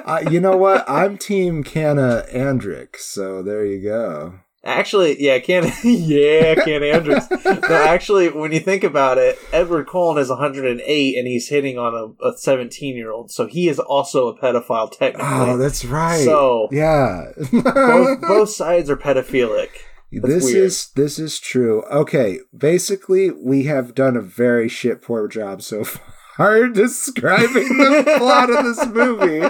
Uh, 0.05 0.23
you 0.29 0.39
know 0.39 0.55
what? 0.55 0.85
I'm 0.87 1.17
Team 1.17 1.63
Canna 1.63 2.25
Andrick, 2.33 2.97
so 2.97 3.41
there 3.41 3.65
you 3.65 3.81
go. 3.81 4.39
Actually, 4.65 5.21
yeah, 5.21 5.37
Ken, 5.37 5.71
yeah, 5.83 6.55
Ken 6.55 6.81
Andrews. 6.81 7.29
no, 7.45 7.59
actually, 7.69 8.29
when 8.29 8.51
you 8.51 8.59
think 8.59 8.83
about 8.83 9.19
it, 9.19 9.37
Edward 9.53 9.87
Cullen 9.87 10.17
is 10.17 10.29
108 10.29 11.17
and 11.17 11.27
he's 11.27 11.47
hitting 11.47 11.77
on 11.77 12.15
a 12.23 12.35
17 12.35 12.95
year 12.95 13.11
old, 13.11 13.29
so 13.29 13.45
he 13.45 13.67
is 13.69 13.77
also 13.77 14.27
a 14.27 14.35
pedophile 14.37 14.91
technically. 14.91 15.27
Oh, 15.29 15.57
that's 15.57 15.85
right. 15.85 16.25
So- 16.25 16.67
yeah, 16.71 17.25
both, 17.51 18.21
both 18.21 18.49
sides 18.49 18.89
are 18.89 18.97
pedophilic. 18.97 19.69
this 20.11 20.45
weird. 20.45 20.57
is 20.57 20.87
this 20.95 21.19
is 21.19 21.39
true. 21.39 21.83
Okay, 21.91 22.39
basically, 22.57 23.29
we 23.29 23.65
have 23.65 23.93
done 23.93 24.17
a 24.17 24.21
very 24.21 24.67
shit 24.67 25.01
poor 25.03 25.27
job 25.27 25.61
so 25.61 25.83
far 25.83 26.67
describing 26.69 27.77
the 27.77 28.15
plot 28.17 28.49
of 28.49 28.65
this 28.65 28.85
movie. 28.87 29.45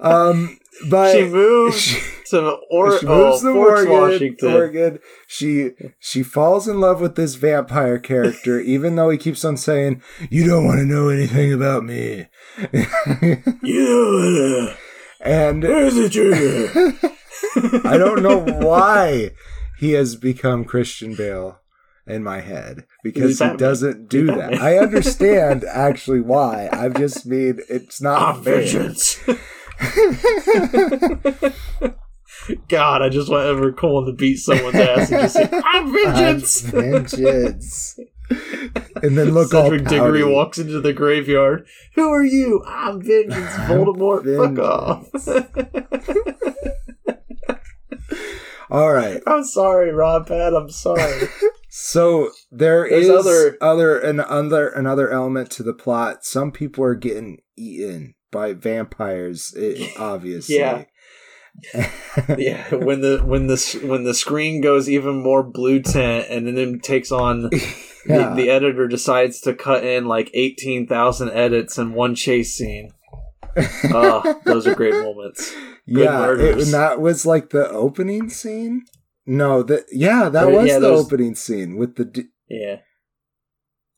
Um, 0.00 0.58
but 0.90 1.12
she 1.12 1.24
moves 1.24 1.80
she- 1.80 2.11
to 2.32 2.58
or- 2.70 2.98
she 2.98 3.06
oh, 3.06 3.30
moves 3.30 3.44
oh, 3.44 3.52
to 3.52 3.58
Oregon, 3.58 3.92
Washington. 3.92 4.52
Oregon. 4.52 4.98
She 5.26 5.70
she 5.98 6.22
falls 6.22 6.66
in 6.68 6.80
love 6.80 7.00
with 7.00 7.14
this 7.14 7.36
vampire 7.36 7.98
character, 7.98 8.60
even 8.74 8.96
though 8.96 9.10
he 9.10 9.18
keeps 9.18 9.44
on 9.44 9.56
saying, 9.56 10.02
"You 10.30 10.46
don't 10.46 10.66
want 10.66 10.78
to 10.80 10.86
know 10.86 11.08
anything 11.08 11.52
about 11.52 11.84
me." 11.84 12.26
Yeah, 13.62 14.74
and 15.20 15.62
there's 15.62 15.96
a 15.96 16.08
trigger. 16.08 16.94
I 17.84 17.96
don't 17.96 18.22
know 18.22 18.38
why 18.38 19.30
he 19.78 19.92
has 19.92 20.16
become 20.16 20.64
Christian 20.64 21.14
Bale 21.14 21.60
in 22.06 22.22
my 22.22 22.40
head 22.40 22.86
because 23.04 23.38
he 23.38 23.56
doesn't 23.56 24.08
do 24.08 24.26
He's 24.26 24.36
that. 24.36 24.54
I 24.54 24.78
understand 24.78 25.64
actually 25.64 26.20
why. 26.20 26.68
I've 26.72 26.96
just 26.96 27.26
mean 27.26 27.60
it's 27.68 28.00
not 28.00 28.36
I'm 28.36 28.42
fair. 28.42 28.64
Vengeance. 32.46 32.64
God, 32.68 33.02
I 33.02 33.08
just 33.08 33.28
want 33.30 33.46
Edward 33.46 33.76
Cullen 33.76 34.06
to 34.06 34.12
beat 34.12 34.36
someone's 34.38 34.74
ass 34.76 35.10
and 35.10 35.22
just 35.22 35.34
say, 35.34 35.48
"I'm 35.64 35.92
vengeance." 35.92 36.64
I'm 36.64 36.70
vengeance. 36.72 37.98
and 39.02 39.18
then 39.18 39.30
look 39.32 39.50
Cedric 39.50 39.84
Diggory 39.86 40.24
walks 40.24 40.58
into 40.58 40.80
the 40.80 40.92
graveyard. 40.92 41.66
Who 41.96 42.08
are 42.10 42.24
you? 42.24 42.62
I'm 42.66 43.02
vengeance, 43.02 43.50
Voldemort. 43.68 44.24
Fuck 44.36 44.58
off. 44.58 45.08
All 48.70 48.92
right. 48.92 49.20
I'm 49.26 49.44
sorry, 49.44 49.92
Rob 49.92 50.26
Pat. 50.28 50.54
I'm 50.54 50.70
sorry. 50.70 51.28
So 51.74 52.30
there 52.50 52.86
There's 52.86 53.08
is 53.08 53.10
other- 53.10 53.56
other 53.62 53.98
an 53.98 54.20
other 54.20 54.68
another 54.68 55.08
element 55.10 55.50
to 55.52 55.62
the 55.62 55.72
plot. 55.72 56.22
Some 56.22 56.52
people 56.52 56.84
are 56.84 56.94
getting 56.94 57.38
eaten 57.56 58.14
by 58.30 58.52
vampires. 58.52 59.54
It, 59.56 59.98
obviously. 59.98 60.58
Yeah. 60.58 60.84
Yeah, 62.38 62.74
when 62.74 63.00
the 63.00 63.20
when 63.24 63.46
the 63.46 63.80
when 63.84 64.04
the 64.04 64.14
screen 64.14 64.60
goes 64.60 64.88
even 64.88 65.22
more 65.22 65.42
blue 65.42 65.80
tint 65.80 66.26
and 66.28 66.46
then 66.46 66.56
it 66.58 66.82
takes 66.82 67.12
on 67.12 67.50
Yeah. 68.06 68.30
the, 68.34 68.34
the 68.34 68.50
editor 68.50 68.88
decides 68.88 69.40
to 69.42 69.54
cut 69.54 69.84
in 69.84 70.06
like 70.06 70.30
eighteen 70.34 70.86
thousand 70.86 71.30
edits 71.30 71.78
in 71.78 71.92
one 71.94 72.14
chase 72.14 72.54
scene. 72.56 72.90
Oh, 73.84 74.40
those 74.44 74.66
are 74.66 74.74
great 74.74 74.94
moments. 74.94 75.52
Good 75.86 76.04
yeah, 76.04 76.32
it, 76.32 76.58
and 76.58 76.72
that 76.72 77.00
was 77.00 77.26
like 77.26 77.50
the 77.50 77.68
opening 77.70 78.28
scene. 78.30 78.84
No, 79.26 79.62
that 79.62 79.84
yeah, 79.92 80.28
that 80.28 80.50
was 80.50 80.66
yeah, 80.68 80.74
the 80.78 80.88
those- 80.88 81.06
opening 81.06 81.34
scene 81.34 81.76
with 81.76 81.96
the 81.96 82.04
d- 82.06 82.28
Yeah. 82.48 82.76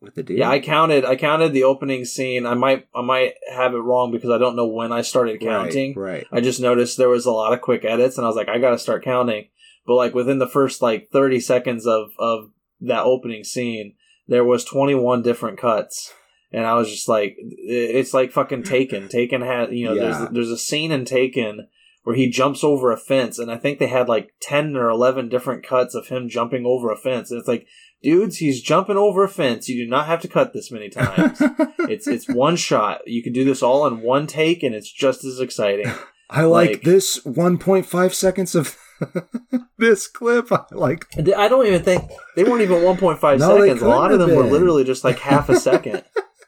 With 0.04 0.14
the 0.14 0.22
deer. 0.22 0.38
Yeah, 0.38 0.50
I 0.50 0.60
counted. 0.60 1.04
I 1.04 1.16
counted 1.16 1.52
the 1.52 1.64
opening 1.64 2.04
scene. 2.04 2.46
I 2.46 2.54
might, 2.54 2.86
I 2.94 3.02
might 3.02 3.34
have 3.52 3.74
it 3.74 3.78
wrong 3.78 4.10
because 4.12 4.30
I 4.30 4.38
don't 4.38 4.56
know 4.56 4.66
when 4.66 4.92
I 4.92 5.02
started 5.02 5.40
counting. 5.40 5.94
Right, 5.94 6.12
right. 6.12 6.26
I 6.32 6.40
just 6.40 6.60
noticed 6.60 6.96
there 6.96 7.08
was 7.08 7.26
a 7.26 7.32
lot 7.32 7.52
of 7.52 7.60
quick 7.60 7.84
edits, 7.84 8.16
and 8.16 8.24
I 8.24 8.28
was 8.28 8.36
like, 8.36 8.48
I 8.48 8.58
got 8.58 8.70
to 8.70 8.78
start 8.78 9.04
counting. 9.04 9.48
But 9.86 9.94
like 9.96 10.14
within 10.14 10.38
the 10.38 10.48
first 10.48 10.80
like 10.82 11.10
thirty 11.12 11.40
seconds 11.40 11.86
of 11.86 12.10
of 12.18 12.50
that 12.80 13.04
opening 13.04 13.44
scene, 13.44 13.94
there 14.28 14.44
was 14.44 14.64
twenty 14.64 14.94
one 14.94 15.22
different 15.22 15.58
cuts, 15.58 16.12
and 16.52 16.64
I 16.64 16.74
was 16.74 16.90
just 16.90 17.08
like, 17.08 17.36
it's 17.38 18.14
like 18.14 18.32
fucking 18.32 18.62
Taken. 18.62 19.08
Taken 19.08 19.42
had, 19.42 19.72
you 19.72 19.86
know, 19.86 19.92
Yeah. 19.94 20.02
there's 20.18 20.30
there's 20.30 20.50
a 20.50 20.58
scene 20.58 20.90
in 20.92 21.04
Taken 21.04 21.68
where 22.04 22.16
he 22.16 22.30
jumps 22.30 22.62
over 22.62 22.92
a 22.92 22.96
fence, 22.96 23.38
and 23.38 23.50
I 23.50 23.56
think 23.56 23.78
they 23.78 23.88
had 23.88 24.08
like 24.08 24.30
ten 24.40 24.76
or 24.76 24.88
eleven 24.88 25.28
different 25.28 25.66
cuts 25.66 25.94
of 25.94 26.06
him 26.08 26.28
jumping 26.28 26.64
over 26.64 26.90
a 26.90 26.96
fence, 26.96 27.30
and 27.30 27.38
it's 27.38 27.48
like. 27.48 27.66
Dudes, 28.02 28.36
he's 28.36 28.60
jumping 28.60 28.98
over 28.98 29.24
a 29.24 29.28
fence. 29.30 29.66
You 29.66 29.82
do 29.82 29.88
not 29.90 30.04
have 30.04 30.20
to 30.20 30.28
cut 30.28 30.52
this 30.52 30.70
many 30.70 30.90
times. 30.90 31.40
it's 31.88 32.06
it's 32.06 32.28
one 32.28 32.54
shot. 32.54 33.00
You 33.06 33.22
can 33.22 33.32
do 33.32 33.44
this 33.44 33.62
all 33.62 33.86
in 33.86 34.02
one 34.02 34.26
take, 34.26 34.62
and 34.62 34.74
it's 34.74 34.92
just 34.92 35.24
as 35.24 35.40
exciting. 35.40 35.90
I 36.28 36.44
like, 36.44 36.68
like- 36.68 36.82
this 36.82 37.18
1.5 37.20 38.12
seconds 38.12 38.54
of 38.54 38.76
this 39.78 40.06
clip. 40.06 40.52
I 40.52 40.64
like 40.72 41.06
I 41.16 41.48
don't 41.48 41.66
even 41.66 41.82
think 41.82 42.10
they 42.36 42.44
weren't 42.44 42.60
even 42.60 42.82
1.5 42.82 43.38
No, 43.38 43.58
seconds. 43.58 43.80
A 43.80 43.88
lot 43.88 44.12
of 44.12 44.18
them 44.18 44.28
have 44.28 44.36
were 44.36 44.44
literally 44.44 44.84
just 44.84 45.02
like 45.02 45.18
half 45.20 45.48
a 45.48 45.56
second. 45.56 46.04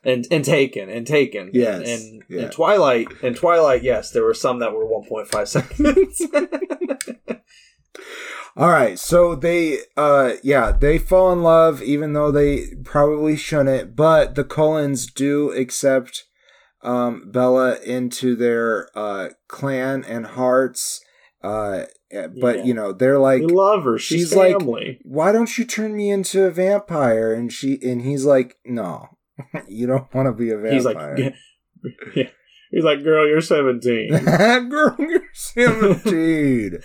And, 0.07 0.25
and 0.31 0.45
taken 0.45 0.89
and 0.89 1.05
taken 1.07 1.51
Yes, 1.53 1.79
and, 1.81 1.89
and, 1.89 2.23
yeah. 2.29 2.43
and 2.43 2.53
Twilight 2.53 3.09
and 3.25 3.35
Twilight 3.35 3.83
yes 3.83 4.13
there 4.13 4.23
were 4.25 4.35
some 4.35 4.61
that 4.61 4.73
were 4.73 4.87
1.5 4.87 5.49
seconds 5.49 6.23
All 8.59 8.71
right, 8.71 8.99
so 8.99 9.35
they 9.35 9.81
uh 9.99 10.35
yeah, 10.43 10.73
they 10.73 10.97
fall 10.99 11.31
in 11.33 11.43
love 11.43 11.83
even 11.83 12.15
though 12.15 12.31
they 12.31 12.69
probably 12.85 13.37
shouldn't, 13.37 13.95
but 13.95 14.35
the 14.35 14.45
Cullens 14.45 15.07
do 15.07 15.51
accept 15.53 16.25
um 16.83 17.31
Bella 17.31 17.79
into 17.85 18.35
their 18.35 18.89
uh 18.97 19.31
clan 19.49 20.05
and 20.05 20.27
hearts. 20.27 21.03
Uh 21.43 21.83
but 22.41 22.59
Yeah. 22.59 22.65
you 22.65 22.73
know, 22.73 22.93
they're 22.93 23.19
like 23.19 23.43
we 23.43 23.49
love 23.49 23.85
her 23.85 23.99
she's, 23.99 24.31
she's 24.31 24.35
like- 24.37 24.57
why 25.03 25.33
don't 25.33 25.59
you 25.59 25.65
turn 25.67 25.95
me 25.95 26.11
into 26.11 26.45
a 26.45 26.51
vampire? 26.51 27.35
And 27.35 27.53
she 27.53 27.79
and 27.83 28.01
he's 28.03 28.25
like, 28.25 28.57
no, 28.65 29.16
you 29.69 29.87
don't 29.87 30.13
want 30.15 30.27
to 30.27 30.33
be 30.33 30.51
a 30.51 30.57
vampire. 30.57 30.73
he's 30.75 30.85
like 30.85 31.35
yeah. 32.17 32.29
he's 32.71 32.85
like 32.85 33.03
girl 33.03 33.27
you're 33.29 33.41
17 33.41 34.09
Girl, 34.69 34.97
you're 34.99 35.23
seventeen. 35.33 36.79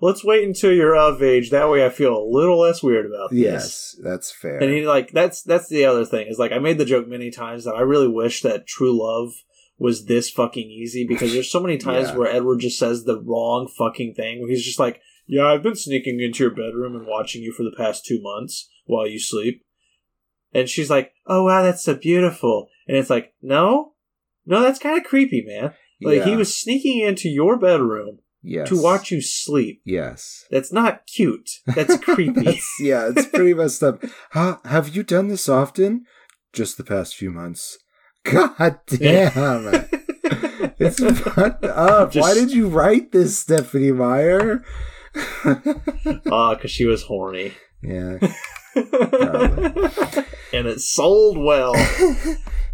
let's 0.00 0.24
wait 0.24 0.44
until 0.46 0.72
you're 0.72 0.96
of 0.96 1.22
age 1.22 1.50
that 1.50 1.68
way 1.70 1.84
I 1.84 1.90
feel 1.90 2.16
a 2.16 2.28
little 2.30 2.58
less 2.60 2.82
weird 2.82 3.06
about 3.06 3.30
this 3.30 3.38
yes, 3.38 3.96
that's 4.02 4.30
fair. 4.30 4.58
And 4.58 4.70
he 4.70 4.86
like 4.86 5.10
that's 5.12 5.42
that's 5.42 5.68
the 5.68 5.84
other 5.86 6.04
thing 6.04 6.26
is 6.28 6.38
like 6.38 6.52
I 6.52 6.58
made 6.58 6.78
the 6.78 6.84
joke 6.84 7.08
many 7.08 7.30
times 7.30 7.64
that 7.64 7.74
I 7.74 7.80
really 7.80 8.08
wish 8.08 8.42
that 8.42 8.66
true 8.66 8.96
love 8.98 9.32
was 9.78 10.06
this 10.06 10.28
fucking 10.30 10.68
easy 10.68 11.06
because 11.06 11.32
there's 11.32 11.50
so 11.50 11.60
many 11.60 11.78
times 11.78 12.08
Yeah. 12.08 12.16
where 12.16 12.28
Edward 12.30 12.60
just 12.60 12.78
says 12.78 13.04
the 13.04 13.20
wrong 13.20 13.68
fucking 13.78 14.14
thing 14.14 14.40
where 14.40 14.50
he's 14.50 14.64
just 14.64 14.80
like, 14.80 15.00
"Yeah, 15.26 15.46
I've 15.46 15.62
been 15.62 15.76
sneaking 15.76 16.18
into 16.20 16.42
your 16.42 16.50
bedroom 16.50 16.96
and 16.96 17.06
watching 17.06 17.42
you 17.42 17.52
for 17.52 17.62
the 17.62 17.74
past 17.76 18.04
2 18.04 18.20
months 18.20 18.68
while 18.86 19.06
you 19.06 19.20
sleep." 19.20 19.62
And 20.52 20.68
she's 20.68 20.90
like, 20.90 21.12
"Oh 21.26 21.44
wow, 21.44 21.62
that's 21.62 21.84
so 21.84 21.94
beautiful." 21.94 22.68
And 22.86 22.96
it's 22.96 23.10
like, 23.10 23.34
"No? 23.42 23.92
No, 24.46 24.62
that's 24.62 24.78
kind 24.78 24.98
of 24.98 25.04
creepy, 25.04 25.44
man." 25.46 25.74
Like 26.00 26.24
he 26.24 26.36
was 26.36 26.56
sneaking 26.56 27.00
into 27.00 27.28
your 27.28 27.58
bedroom 27.58 28.20
yes. 28.42 28.68
to 28.68 28.80
watch 28.80 29.10
you 29.10 29.20
sleep. 29.20 29.82
Yes. 29.84 30.44
That's 30.50 30.72
not 30.72 31.06
cute. 31.06 31.50
That's 31.66 31.96
creepy. 32.04 32.42
That's, 32.42 32.74
yeah, 32.80 33.10
it's 33.14 33.26
pretty 33.26 33.54
messed 33.54 33.82
up. 33.82 34.02
Huh, 34.32 34.58
have 34.64 34.94
you 34.94 35.02
done 35.02 35.28
this 35.28 35.48
often? 35.48 36.04
Just 36.52 36.76
the 36.76 36.84
past 36.84 37.16
few 37.16 37.30
months. 37.30 37.78
God 38.24 38.80
damn. 38.86 39.88
it's 40.78 41.00
fucked 41.20 41.64
up. 41.64 42.14
Why 42.14 42.34
did 42.34 42.52
you 42.52 42.68
write 42.68 43.12
this, 43.12 43.38
Stephenie 43.38 43.92
Meyer? 43.92 44.64
Ah, 46.30 46.54
because 46.54 46.70
she 46.70 46.84
was 46.84 47.02
horny. 47.02 47.52
yeah. 47.82 48.18
and 50.52 50.66
it 50.66 50.80
sold 50.80 51.38
well. 51.38 51.74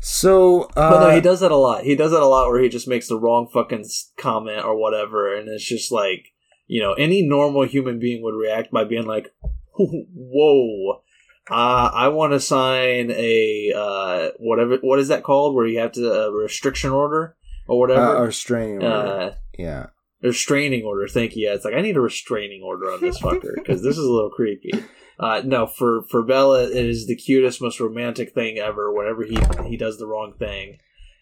So, 0.01 0.64
uh, 0.77 0.90
But 0.90 1.01
no, 1.01 1.14
he 1.14 1.21
does 1.21 1.40
that 1.40 1.51
a 1.51 1.57
lot. 1.57 1.85
He 1.85 1.95
does 1.97 2.11
that 2.11 2.21
a 2.21 2.27
lot 2.27 2.49
where 2.49 2.61
he 2.62 2.69
just 2.69 2.87
makes 2.87 3.09
the 3.09 3.19
wrong 3.19 3.49
fucking 3.53 3.87
comment 4.19 4.64
or 4.64 4.77
whatever, 4.77 5.35
and 5.35 5.49
it's 5.49 5.64
just 5.64 5.90
like, 5.90 6.33
you 6.67 6.83
know, 6.83 6.93
any 6.93 7.23
normal 7.23 7.64
human 7.64 7.99
being 7.99 8.23
would 8.23 8.35
react 8.35 8.71
by 8.71 8.85
being 8.85 9.07
like, 9.07 9.35
"Whoa, 9.77 11.03
uh, 11.51 11.90
I 11.93 12.09
want 12.09 12.33
to 12.33 12.40
sign 12.40 13.11
a 13.11 13.73
uh, 13.75 14.29
whatever. 14.38 14.77
What 14.83 14.99
is 14.99 15.09
that 15.09 15.23
called? 15.23 15.55
Where 15.55 15.67
you 15.67 15.79
have 15.79 15.93
to 15.93 16.11
a 16.12 16.33
restriction 16.33 16.90
order 16.90 17.37
or 17.67 17.77
uh, 17.77 17.79
whatever? 17.79 18.17
or 18.17 18.27
restraining 18.27 18.83
order. 18.83 19.09
Uh, 19.09 19.35
yeah. 19.59 19.87
a 20.23 20.29
restraining 20.29 20.85
order. 20.85 21.07
Thank 21.09 21.37
you. 21.37 21.47
Yeah, 21.47 21.55
it's 21.55 21.64
like 21.64 21.75
I 21.75 21.81
need 21.81 21.97
a 21.97 22.01
restraining 22.01 22.62
order 22.62 22.90
on 22.90 23.01
this 23.01 23.19
fucker 23.21 23.55
because 23.55 23.83
this 23.83 23.99
is 23.99 24.05
a 24.05 24.11
little 24.12 24.31
creepy. 24.31 24.71
Uh, 25.18 25.42
no, 25.44 25.66
for 25.66 26.03
for 26.11 26.22
Bella, 26.22 26.64
it 26.64 26.87
is 26.87 27.07
the 27.07 27.16
cutest, 27.16 27.61
most 27.62 27.79
romantic 27.81 28.33
thing 28.35 28.59
ever. 28.59 28.92
Whenever 28.92 29.24
he 29.24 29.38
he 29.68 29.77
does 29.77 29.98
the 29.98 30.07
wrong 30.07 30.35
thing, 30.38 30.79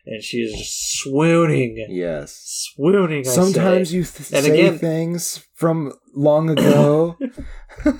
and 0.06 0.22
she 0.22 0.38
is 0.38 0.52
just 0.52 0.98
swooning, 1.00 1.84
Yes. 1.90 2.40
swooning. 2.74 3.20
I 3.26 3.30
Sometimes 3.30 3.90
say. 3.90 3.96
you 3.96 4.04
th- 4.04 4.32
And 4.32 4.44
say 4.46 4.50
again- 4.66 4.78
things 4.78 5.46
from 5.54 5.92
long 6.14 6.48
ago. 6.50 7.16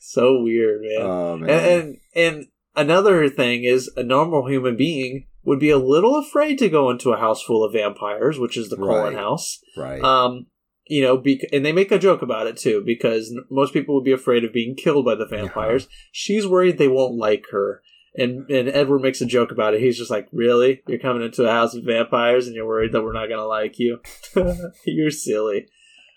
so 0.00 0.40
weird, 0.42 0.80
man. 0.82 1.00
oh 1.00 1.36
man. 1.36 1.50
and, 1.50 1.70
and 1.70 1.96
and 2.14 2.46
another 2.76 3.28
thing 3.28 3.64
is 3.64 3.90
a 3.96 4.02
normal 4.02 4.48
human 4.48 4.76
being 4.76 5.26
would 5.44 5.58
be 5.58 5.70
a 5.70 5.78
little 5.78 6.16
afraid 6.16 6.58
to 6.58 6.68
go 6.68 6.90
into 6.90 7.12
a 7.12 7.16
house 7.16 7.42
full 7.42 7.64
of 7.64 7.72
vampires, 7.72 8.38
which 8.38 8.56
is 8.56 8.68
the 8.68 8.76
Cullen 8.76 9.14
Right. 9.14 9.16
house. 9.16 9.58
right. 9.76 10.02
Um, 10.02 10.46
you 10.90 11.02
know, 11.02 11.16
bec- 11.16 11.48
and 11.52 11.64
they 11.64 11.72
make 11.72 11.92
a 11.92 11.98
joke 11.98 12.20
about 12.20 12.48
it 12.48 12.56
too 12.56 12.82
because 12.84 13.32
most 13.48 13.72
people 13.72 13.94
would 13.94 14.04
be 14.04 14.12
afraid 14.12 14.44
of 14.44 14.52
being 14.52 14.74
killed 14.74 15.04
by 15.04 15.14
the 15.14 15.26
vampires. 15.26 15.86
She's 16.10 16.46
worried 16.46 16.78
they 16.78 16.88
won't 16.88 17.14
like 17.14 17.44
her, 17.52 17.80
and 18.16 18.50
and 18.50 18.68
Edward 18.68 18.98
makes 18.98 19.20
a 19.20 19.26
joke 19.26 19.52
about 19.52 19.74
it. 19.74 19.80
He's 19.80 19.96
just 19.96 20.10
like, 20.10 20.26
"Really? 20.32 20.82
You're 20.88 20.98
coming 20.98 21.22
into 21.22 21.44
a 21.44 21.52
house 21.52 21.74
of 21.74 21.84
vampires, 21.84 22.48
and 22.48 22.56
you're 22.56 22.66
worried 22.66 22.90
that 22.92 23.02
we're 23.02 23.12
not 23.12 23.28
gonna 23.28 23.46
like 23.46 23.78
you? 23.78 24.00
you're 24.84 25.12
silly." 25.12 25.68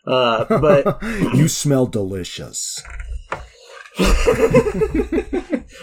Uh, 0.07 0.45
but 0.49 1.01
you 1.35 1.47
smell 1.47 1.85
delicious. 1.85 2.81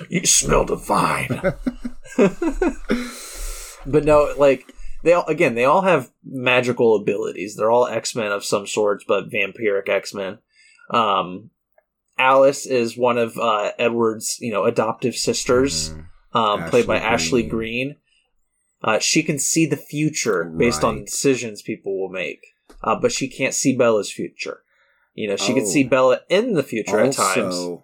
you 0.09 0.27
smell 0.27 0.65
divine. 0.65 1.41
but 3.87 4.05
no, 4.05 4.35
like 4.37 4.67
they 5.03 5.13
all 5.13 5.25
again, 5.27 5.55
they 5.55 5.65
all 5.65 5.83
have 5.83 6.11
magical 6.25 6.97
abilities. 6.97 7.57
They're 7.57 7.71
all 7.71 7.87
X 7.87 8.15
Men 8.15 8.33
of 8.33 8.45
some 8.45 8.67
sorts, 8.67 9.05
but 9.07 9.31
vampiric 9.31 9.89
X 9.89 10.13
Men. 10.15 10.39
Um, 10.91 11.51
Alice 12.19 12.67
is 12.67 12.97
one 12.97 13.17
of 13.19 13.39
uh, 13.39 13.73
Edward's, 13.79 14.37
you 14.41 14.53
know, 14.53 14.65
adoptive 14.65 15.15
sisters, 15.17 15.91
Mhm. 15.91 16.05
um, 16.35 16.69
played 16.71 16.87
by 16.87 16.97
Ashley 16.99 17.07
Ashley 17.15 17.43
Greene. 17.45 17.97
Uh, 18.83 18.99
she 18.99 19.23
can 19.23 19.39
see 19.39 19.67
the 19.67 19.77
future 19.77 20.45
based 20.45 20.85
on 20.85 21.05
decisions 21.05 21.61
people 21.63 22.01
will 22.01 22.09
make, 22.09 22.41
uh, 22.83 22.97
but 22.99 23.13
she 23.13 23.29
can't 23.29 23.55
see 23.55 23.77
Bella's 23.77 24.11
future. 24.11 24.63
You 25.15 25.29
know, 25.29 25.37
she 25.37 25.53
can 25.55 25.65
Oh. 25.65 25.67
see 25.67 25.85
Bella 25.85 26.21
in 26.31 26.55
the 26.55 26.63
future 26.63 26.99
at 26.99 27.13
times. 27.13 27.79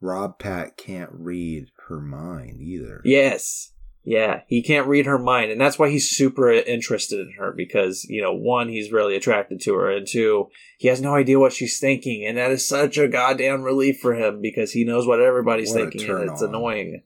Rob 0.00 0.38
Pat 0.38 0.76
can't 0.76 1.10
read 1.12 1.68
her 1.88 2.00
mind 2.00 2.60
either. 2.60 3.00
Yes. 3.04 3.72
Yeah, 4.08 4.42
he 4.46 4.62
can't 4.62 4.86
read 4.86 5.06
her 5.06 5.18
mind, 5.18 5.50
and 5.50 5.60
that's 5.60 5.80
why 5.80 5.90
he's 5.90 6.08
super 6.08 6.48
interested 6.52 7.18
in 7.18 7.32
her 7.38 7.50
because, 7.50 8.04
you 8.08 8.22
know, 8.22 8.32
one, 8.32 8.68
he's 8.68 8.92
really 8.92 9.16
attracted 9.16 9.60
to 9.62 9.74
her, 9.74 9.90
and 9.90 10.06
two, 10.06 10.46
he 10.78 10.86
has 10.86 11.00
no 11.00 11.16
idea 11.16 11.40
what 11.40 11.52
she's 11.52 11.80
thinking, 11.80 12.24
and 12.24 12.38
that 12.38 12.52
is 12.52 12.64
such 12.66 12.98
a 12.98 13.08
goddamn 13.08 13.62
relief 13.62 13.98
for 13.98 14.14
him 14.14 14.40
because 14.40 14.70
he 14.70 14.84
knows 14.84 15.08
what 15.08 15.20
everybody's 15.20 15.72
What 15.72 15.90
thinking, 15.92 16.08
and 16.08 16.30
it's 16.30 16.40
on. 16.40 16.50
annoying. 16.50 17.02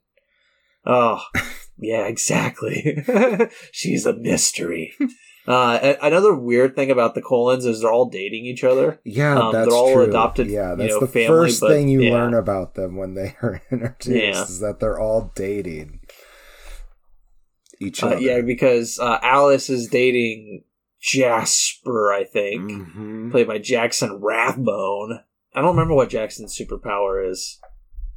Oh, 0.84 1.22
yeah, 1.78 2.04
exactly. 2.06 3.02
she's 3.72 4.04
a 4.04 4.12
mystery. 4.14 4.92
Uh, 5.46 5.94
another 6.02 6.34
weird 6.34 6.76
thing 6.76 6.90
about 6.92 7.14
the 7.14 7.22
Cullens 7.22 7.64
is 7.64 7.80
they're 7.80 7.90
all 7.90 8.10
dating 8.10 8.44
each 8.44 8.62
other. 8.62 9.00
Yeah, 9.04 9.36
Um, 9.38 9.52
that's 9.52 9.68
they're 9.68 9.76
all 9.76 9.94
true. 9.94 10.02
adopted, 10.04 10.48
Yeah, 10.48 10.72
you 10.72 10.76
that's 10.76 10.94
know, 10.94 11.00
the 11.00 11.06
family, 11.08 11.26
first 11.28 11.60
but- 11.62 11.70
thing 11.70 11.88
you 11.88 12.02
yeah. 12.02 12.12
learn 12.12 12.34
about 12.34 12.74
them 12.74 12.94
when 12.96 13.14
they 13.14 13.34
are 13.42 13.60
introduced 13.72 14.06
Yeah. 14.06 14.42
is 14.44 14.60
that 14.60 14.78
they're 14.78 15.00
all 15.00 15.32
dating 15.34 15.99
each 17.80 18.02
Uh, 18.02 18.16
yeah, 18.16 18.40
because 18.42 18.98
uh, 18.98 19.18
Alice 19.22 19.70
is 19.70 19.88
dating 19.88 20.64
Jasper, 21.00 22.12
I 22.12 22.24
think. 22.24 22.70
Mhm. 22.70 23.30
played 23.30 23.46
by 23.48 23.58
Jackson 23.58 24.20
Rathbone. 24.20 25.20
I 25.54 25.60
don't 25.60 25.70
remember 25.74 25.94
what 25.94 26.10
Jackson's 26.10 26.56
superpower 26.56 27.28
is. 27.28 27.58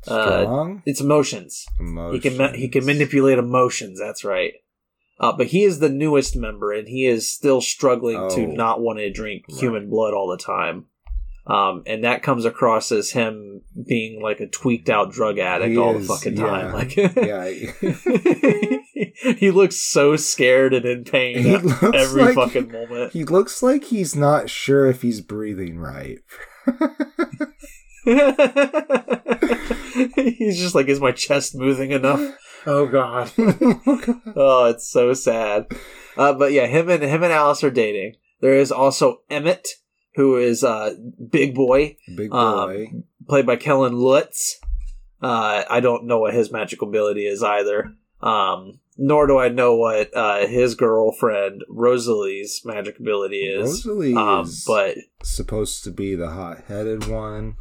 Uh, 0.08 0.42
Strong 0.44 0.84
It's 0.86 1.00
emotions. 1.02 1.66
emotions. 1.80 2.14
He 2.24 2.30
can 2.30 2.38
ma- 2.38 2.52
he 2.54 2.68
can 2.68 2.86
manipulate 2.86 3.40
emotions. 3.40 4.00
That's 4.00 4.24
right. 4.26 4.54
Uh, 5.20 5.32
but 5.32 5.48
he 5.48 5.64
is 5.64 5.80
the 5.80 5.90
newest 5.90 6.36
member, 6.36 6.74
and 6.74 6.88
he 6.88 7.06
is 7.06 7.30
still 7.30 7.62
struggling 7.62 8.18
to 8.32 8.42
Oh. 8.44 8.52
not 8.52 8.82
want 8.82 9.00
to 9.00 9.10
drink 9.12 9.44
Right. 9.50 9.60
human 9.60 9.90
blood 9.90 10.14
all 10.14 10.28
the 10.28 10.38
time. 10.44 10.88
Um, 11.46 11.84
and 11.86 12.06
that 12.06 12.24
comes 12.24 12.46
across 12.46 12.90
as 12.94 13.12
him 13.12 13.62
being 13.86 14.22
like 14.22 14.40
a 14.40 14.48
tweaked 14.48 14.90
out 14.90 15.12
drug 15.12 15.40
addict 15.40 15.72
He 15.72 15.78
all 15.78 15.98
is, 15.98 16.08
the 16.08 16.14
fucking 16.14 16.38
yeah. 16.38 16.46
time. 16.46 16.74
Like, 16.74 16.96
Yeah. 16.96 17.50
he 19.38 19.52
looks 19.52 19.76
so 19.76 20.16
scared 20.16 20.74
and 20.74 20.86
in 20.86 21.04
pain 21.04 21.40
He 21.44 21.58
looks 21.58 21.84
every 21.84 22.24
like- 22.24 22.36
fucking 22.36 22.72
moment. 22.72 23.12
He 23.12 23.26
looks 23.26 23.62
like 23.62 23.84
he's 23.86 24.16
not 24.16 24.50
sure 24.50 24.86
if 24.86 25.02
he's 25.02 25.20
breathing 25.20 25.78
right. 25.80 26.20
He's 30.16 30.60
just 30.60 30.76
like, 30.76 30.88
is 30.88 31.00
my 31.00 31.12
chest 31.12 31.56
moving 31.56 31.92
enough? 31.92 32.22
Oh 32.66 32.88
god. 32.88 33.32
oh, 34.36 34.66
it's 34.74 34.90
so 34.90 35.14
sad. 35.14 35.66
Uh, 36.18 36.34
but 36.34 36.52
yeah, 36.54 36.66
him 36.68 36.90
and 36.90 37.04
him 37.04 37.24
and 37.24 37.34
Alice 37.34 37.64
are 37.64 37.72
dating. 37.72 38.16
There 38.42 38.54
is 38.54 38.72
also 38.72 39.22
Emmett, 39.30 39.68
who 40.16 40.38
is 40.38 40.64
uh, 40.64 40.94
Big 41.30 41.56
Boy, 41.56 41.98
Big 42.16 42.30
boy. 42.30 42.88
Um, 42.92 43.04
played 43.28 43.46
by 43.46 43.56
Kellen 43.56 43.94
Lutz. 43.96 44.60
Uh, 45.22 45.64
I 45.70 45.80
don't 45.80 46.06
know 46.06 46.20
what 46.20 46.34
his 46.34 46.52
magical 46.52 46.88
ability 46.90 47.26
is 47.26 47.42
either. 47.42 47.94
Um, 48.22 48.80
nor 48.98 49.26
do 49.28 49.38
I 49.40 49.50
know 49.50 49.76
what 49.76 50.16
uh, 50.16 50.46
his 50.48 50.76
girlfriend 50.76 51.64
Rosalie's 51.70 52.62
magic 52.64 53.00
ability 53.00 53.42
is. 53.48 53.86
Rosalie 53.86 54.16
Um, 54.16 54.46
is 54.46 54.64
but 54.68 54.98
supposed 55.24 55.84
to 55.86 55.92
be 55.92 56.16
the 56.16 56.30
hot-headed 56.30 57.08
one. 57.08 57.56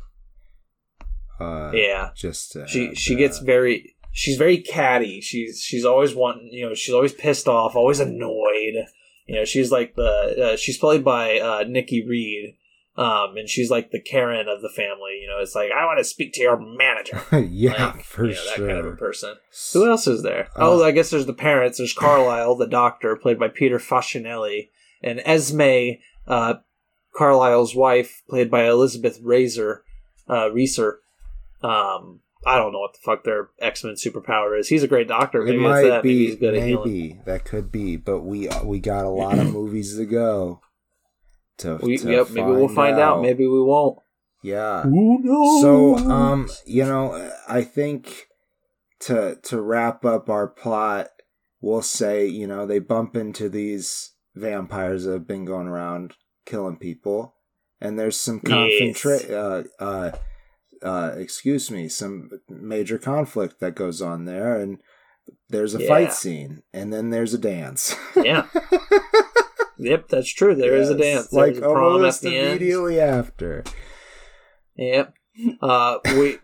Uh, 1.40 1.72
yeah, 1.74 2.10
just 2.14 2.56
she 2.68 2.94
she 2.94 3.14
that. 3.14 3.18
gets 3.18 3.38
very 3.40 3.96
she's 4.12 4.36
very 4.36 4.58
catty 4.58 5.20
she's 5.20 5.60
she's 5.60 5.84
always 5.84 6.14
wanting 6.14 6.48
you 6.52 6.68
know 6.68 6.74
she's 6.74 6.94
always 6.94 7.12
pissed 7.14 7.48
off 7.48 7.74
always 7.74 7.98
annoyed 7.98 8.86
you 9.26 9.34
know 9.36 9.44
she's 9.44 9.70
like 9.70 9.94
the 9.94 10.52
uh, 10.52 10.56
she's 10.56 10.78
played 10.78 11.04
by 11.04 11.38
uh 11.38 11.64
nikki 11.66 12.06
reed 12.06 12.56
um 12.96 13.36
and 13.36 13.48
she's 13.48 13.70
like 13.70 13.90
the 13.90 14.00
karen 14.00 14.48
of 14.48 14.60
the 14.60 14.68
family 14.68 15.18
you 15.22 15.26
know 15.26 15.38
it's 15.40 15.54
like 15.54 15.70
i 15.72 15.84
want 15.86 15.98
to 15.98 16.04
speak 16.04 16.32
to 16.34 16.40
your 16.40 16.58
manager. 16.58 17.22
Yeah, 17.50 17.92
Like, 17.92 18.04
for 18.04 18.26
you 18.26 18.34
know, 18.34 18.44
that 18.44 18.56
sure. 18.56 18.66
kind 18.68 18.78
of 18.80 18.86
a 18.86 18.96
person. 18.96 19.34
Who 19.72 19.88
else 19.88 20.06
is 20.06 20.22
there? 20.22 20.48
Uh, 20.56 20.70
oh 20.70 20.84
i 20.84 20.90
guess 20.90 21.10
there's 21.10 21.26
the 21.26 21.32
parents. 21.32 21.78
There's 21.78 21.94
carlisle 21.94 22.56
the 22.56 22.66
doctor 22.66 23.16
played 23.16 23.38
by 23.38 23.48
peter 23.48 23.78
facinelli 23.78 24.68
and 25.02 25.20
esme 25.20 25.98
uh 26.26 26.54
carlisle's 27.16 27.74
wife 27.74 28.22
played 28.28 28.50
by 28.50 28.68
elizabeth 28.68 29.18
razor 29.22 29.84
uh 30.28 30.50
reaser. 30.52 30.98
Um 31.62 32.20
I 32.44 32.56
don't 32.56 32.72
know 32.72 32.80
what 32.80 32.92
the 32.94 32.98
fuck 33.02 33.24
their 33.24 33.50
X 33.60 33.84
Men 33.84 33.94
superpower 33.94 34.58
is. 34.58 34.68
He's 34.68 34.82
a 34.82 34.88
great 34.88 35.08
doctor. 35.08 35.42
It 35.42 35.46
Maybe 35.46 35.58
it's 35.58 35.62
might 35.62 35.82
that. 35.82 36.04
Maybe 36.04 36.36
be, 36.36 36.46
at 36.46 36.54
maybe 36.54 37.20
that 37.24 37.44
could 37.44 37.70
be, 37.70 37.96
but 37.96 38.22
we 38.22 38.48
we 38.64 38.80
got 38.80 39.04
a 39.04 39.08
lot 39.10 39.38
of 39.38 39.52
movies 39.52 39.96
to 39.96 40.04
go. 40.06 40.60
To, 41.58 41.76
We, 41.76 41.98
to 41.98 42.10
yep, 42.10 42.30
maybe 42.30 42.50
we'll 42.50 42.68
find 42.68 42.98
out. 42.98 43.22
Maybe 43.22 43.46
we 43.46 43.62
won't. 43.62 43.98
yeah. 44.42 44.82
Who 44.82 45.20
knows? 45.22 45.60
So, 45.62 45.96
um, 46.10 46.48
you 46.66 46.84
know, 46.84 47.30
I 47.48 47.62
think 47.62 48.26
to 49.00 49.38
to 49.44 49.60
wrap 49.60 50.04
up 50.04 50.28
our 50.28 50.48
plot, 50.48 51.08
we'll 51.60 51.82
say, 51.82 52.26
you 52.26 52.46
know, 52.46 52.66
they 52.66 52.78
bump 52.80 53.14
into 53.14 53.48
these 53.48 54.12
vampires 54.34 55.04
that 55.04 55.12
have 55.12 55.26
been 55.28 55.44
going 55.44 55.68
around 55.68 56.14
killing 56.46 56.76
people, 56.76 57.34
and 57.80 57.98
there's 57.98 58.18
some 58.18 58.40
concentrate, 58.40 59.30
uh, 59.30 59.62
uh, 59.78 60.12
uh, 60.82 61.12
excuse 61.16 61.70
me, 61.70 61.88
some 61.88 62.30
major 62.48 62.98
conflict 62.98 63.60
that 63.60 63.74
goes 63.74 64.00
on 64.02 64.24
there, 64.24 64.58
and 64.58 64.78
there's 65.48 65.74
a 65.74 65.82
Yeah. 65.82 65.88
fight 65.88 66.12
scene, 66.12 66.62
and 66.72 66.92
then 66.92 67.10
there's 67.10 67.34
a 67.34 67.38
dance. 67.38 67.94
Yeah. 68.16 68.46
Yep, 69.78 70.08
that's 70.10 70.32
true. 70.32 70.54
There 70.54 70.76
is 70.76 70.90
a 70.90 70.96
Yes, 70.96 71.28
dance. 71.28 71.32
like 71.32 71.56
a 71.56 71.66
almost 71.68 72.22
the 72.22 72.36
end. 72.36 72.48
immediately 72.50 73.00
after. 73.00 73.64
Yep. 74.76 75.14
Uh, 75.60 75.98
we 76.16 76.38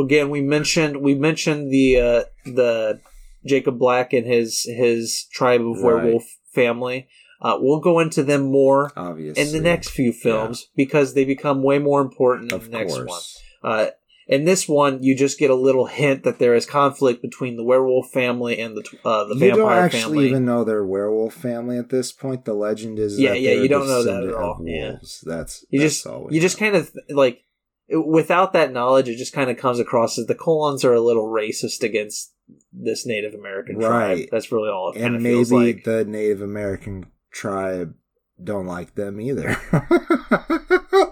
again 0.00 0.30
we 0.30 0.40
mentioned 0.42 0.98
we 1.00 1.14
mentioned 1.14 1.72
the 1.72 1.96
uh, 1.98 2.24
the 2.44 3.00
Jacob 3.46 3.78
Black 3.78 4.12
and 4.12 4.26
his 4.26 4.62
his 4.64 5.26
tribe 5.32 5.62
of 5.62 5.78
Right. 5.82 6.04
werewolf 6.04 6.24
family. 6.54 7.08
Uh, 7.40 7.56
we'll 7.58 7.80
go 7.80 7.98
into 7.98 8.22
them 8.22 8.42
more 8.42 8.92
Obviously, 8.96 9.42
in 9.42 9.50
the 9.52 9.60
next 9.60 9.88
few 9.90 10.12
films 10.12 10.68
because 10.76 11.14
they 11.14 11.24
become 11.24 11.62
way 11.64 11.78
more 11.80 12.00
important 12.00 12.52
in 12.52 12.56
of 12.56 12.64
the 12.66 12.78
next 12.78 12.94
course. 12.94 13.08
one. 13.08 13.22
Uh, 13.64 13.90
in 14.26 14.44
this 14.44 14.66
one, 14.68 15.02
you 15.02 15.14
just 15.16 15.38
get 15.38 15.50
a 15.50 15.54
little 15.54 15.86
hint 15.86 16.24
that 16.24 16.38
there 16.38 16.54
is 16.54 16.64
conflict 16.66 17.20
between 17.20 17.56
the 17.56 17.64
werewolf 17.64 18.10
family 18.10 18.58
and 18.58 18.76
the 18.76 18.98
uh, 19.04 19.24
the 19.24 19.34
you 19.34 19.40
vampire 19.40 19.56
don't 19.56 19.72
actually 19.72 20.00
family. 20.00 20.28
even 20.28 20.44
know 20.46 20.64
they're 20.64 20.84
werewolf 20.86 21.34
family 21.34 21.78
at 21.78 21.90
this 21.90 22.12
point. 22.12 22.44
The 22.44 22.54
legend 22.54 22.98
is 22.98 23.18
Yeah, 23.18 23.30
that 23.30 23.40
yeah, 23.40 23.52
you 23.52 23.68
don't 23.68 23.86
know 23.86 24.02
that 24.02 24.24
at 24.24 24.34
all. 24.34 24.60
Yeah. 24.64 24.96
That's 25.24 25.64
you 25.68 25.80
that's 25.80 26.02
just 26.02 26.06
you 26.30 26.40
just 26.40 26.58
kind 26.58 26.74
of 26.76 26.90
like 27.10 27.44
without 27.90 28.54
that 28.54 28.72
knowledge, 28.72 29.08
it 29.08 29.16
just 29.16 29.34
kind 29.34 29.50
of 29.50 29.58
comes 29.58 29.78
across 29.78 30.18
as 30.18 30.26
the 30.26 30.34
Cullens 30.34 30.84
are 30.84 30.94
a 30.94 31.00
little 31.00 31.26
racist 31.28 31.82
against 31.82 32.32
this 32.72 33.06
Native 33.06 33.34
American 33.34 33.78
tribe. 33.78 34.28
That's 34.30 34.50
really 34.50 34.70
all 34.70 34.92
it 34.92 35.00
and 35.00 35.22
maybe 35.22 35.44
like. 35.44 35.84
the 35.84 36.04
Native 36.04 36.40
American 36.40 37.06
tribe 37.30 37.94
don't 38.42 38.66
like 38.66 38.94
them 38.94 39.20
either. 39.20 39.56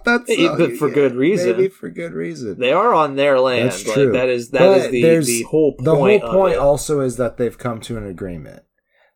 That's 0.04 0.36
but 0.36 0.72
for 0.76 0.88
get. 0.88 0.94
good 0.94 1.14
reason. 1.14 1.52
Maybe 1.56 1.68
for 1.68 1.88
good 1.88 2.12
reason. 2.12 2.58
They 2.58 2.72
are 2.72 2.92
on 2.92 3.16
their 3.16 3.38
land. 3.40 3.70
That's 3.70 3.86
like, 3.86 3.94
true. 3.94 4.12
that 4.12 4.28
is 4.28 4.50
that 4.50 4.58
But 4.58 4.94
is 4.94 5.26
the 5.26 5.38
the 5.38 5.42
whole 5.44 5.72
point. 5.74 5.84
the 5.84 5.94
whole 5.94 6.20
point 6.20 6.54
it. 6.54 6.58
also 6.58 7.00
is 7.00 7.16
that 7.16 7.36
they've 7.36 7.56
come 7.56 7.80
to 7.82 7.96
an 7.96 8.06
agreement 8.06 8.62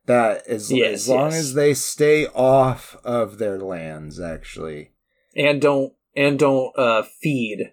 that 0.07 0.47
as, 0.47 0.71
Yes, 0.73 0.95
as 0.95 1.09
long 1.09 1.31
yes. 1.33 1.39
as 1.41 1.55
they 1.55 1.75
stay 1.75 2.27
off 2.29 2.97
of 3.05 3.39
their 3.39 3.59
lands, 3.59 4.21
actually, 4.21 4.93
and 5.35 5.61
don't 5.61 5.93
and 6.15 6.39
don't 6.39 6.73
uh, 6.79 7.03
feed. 7.21 7.73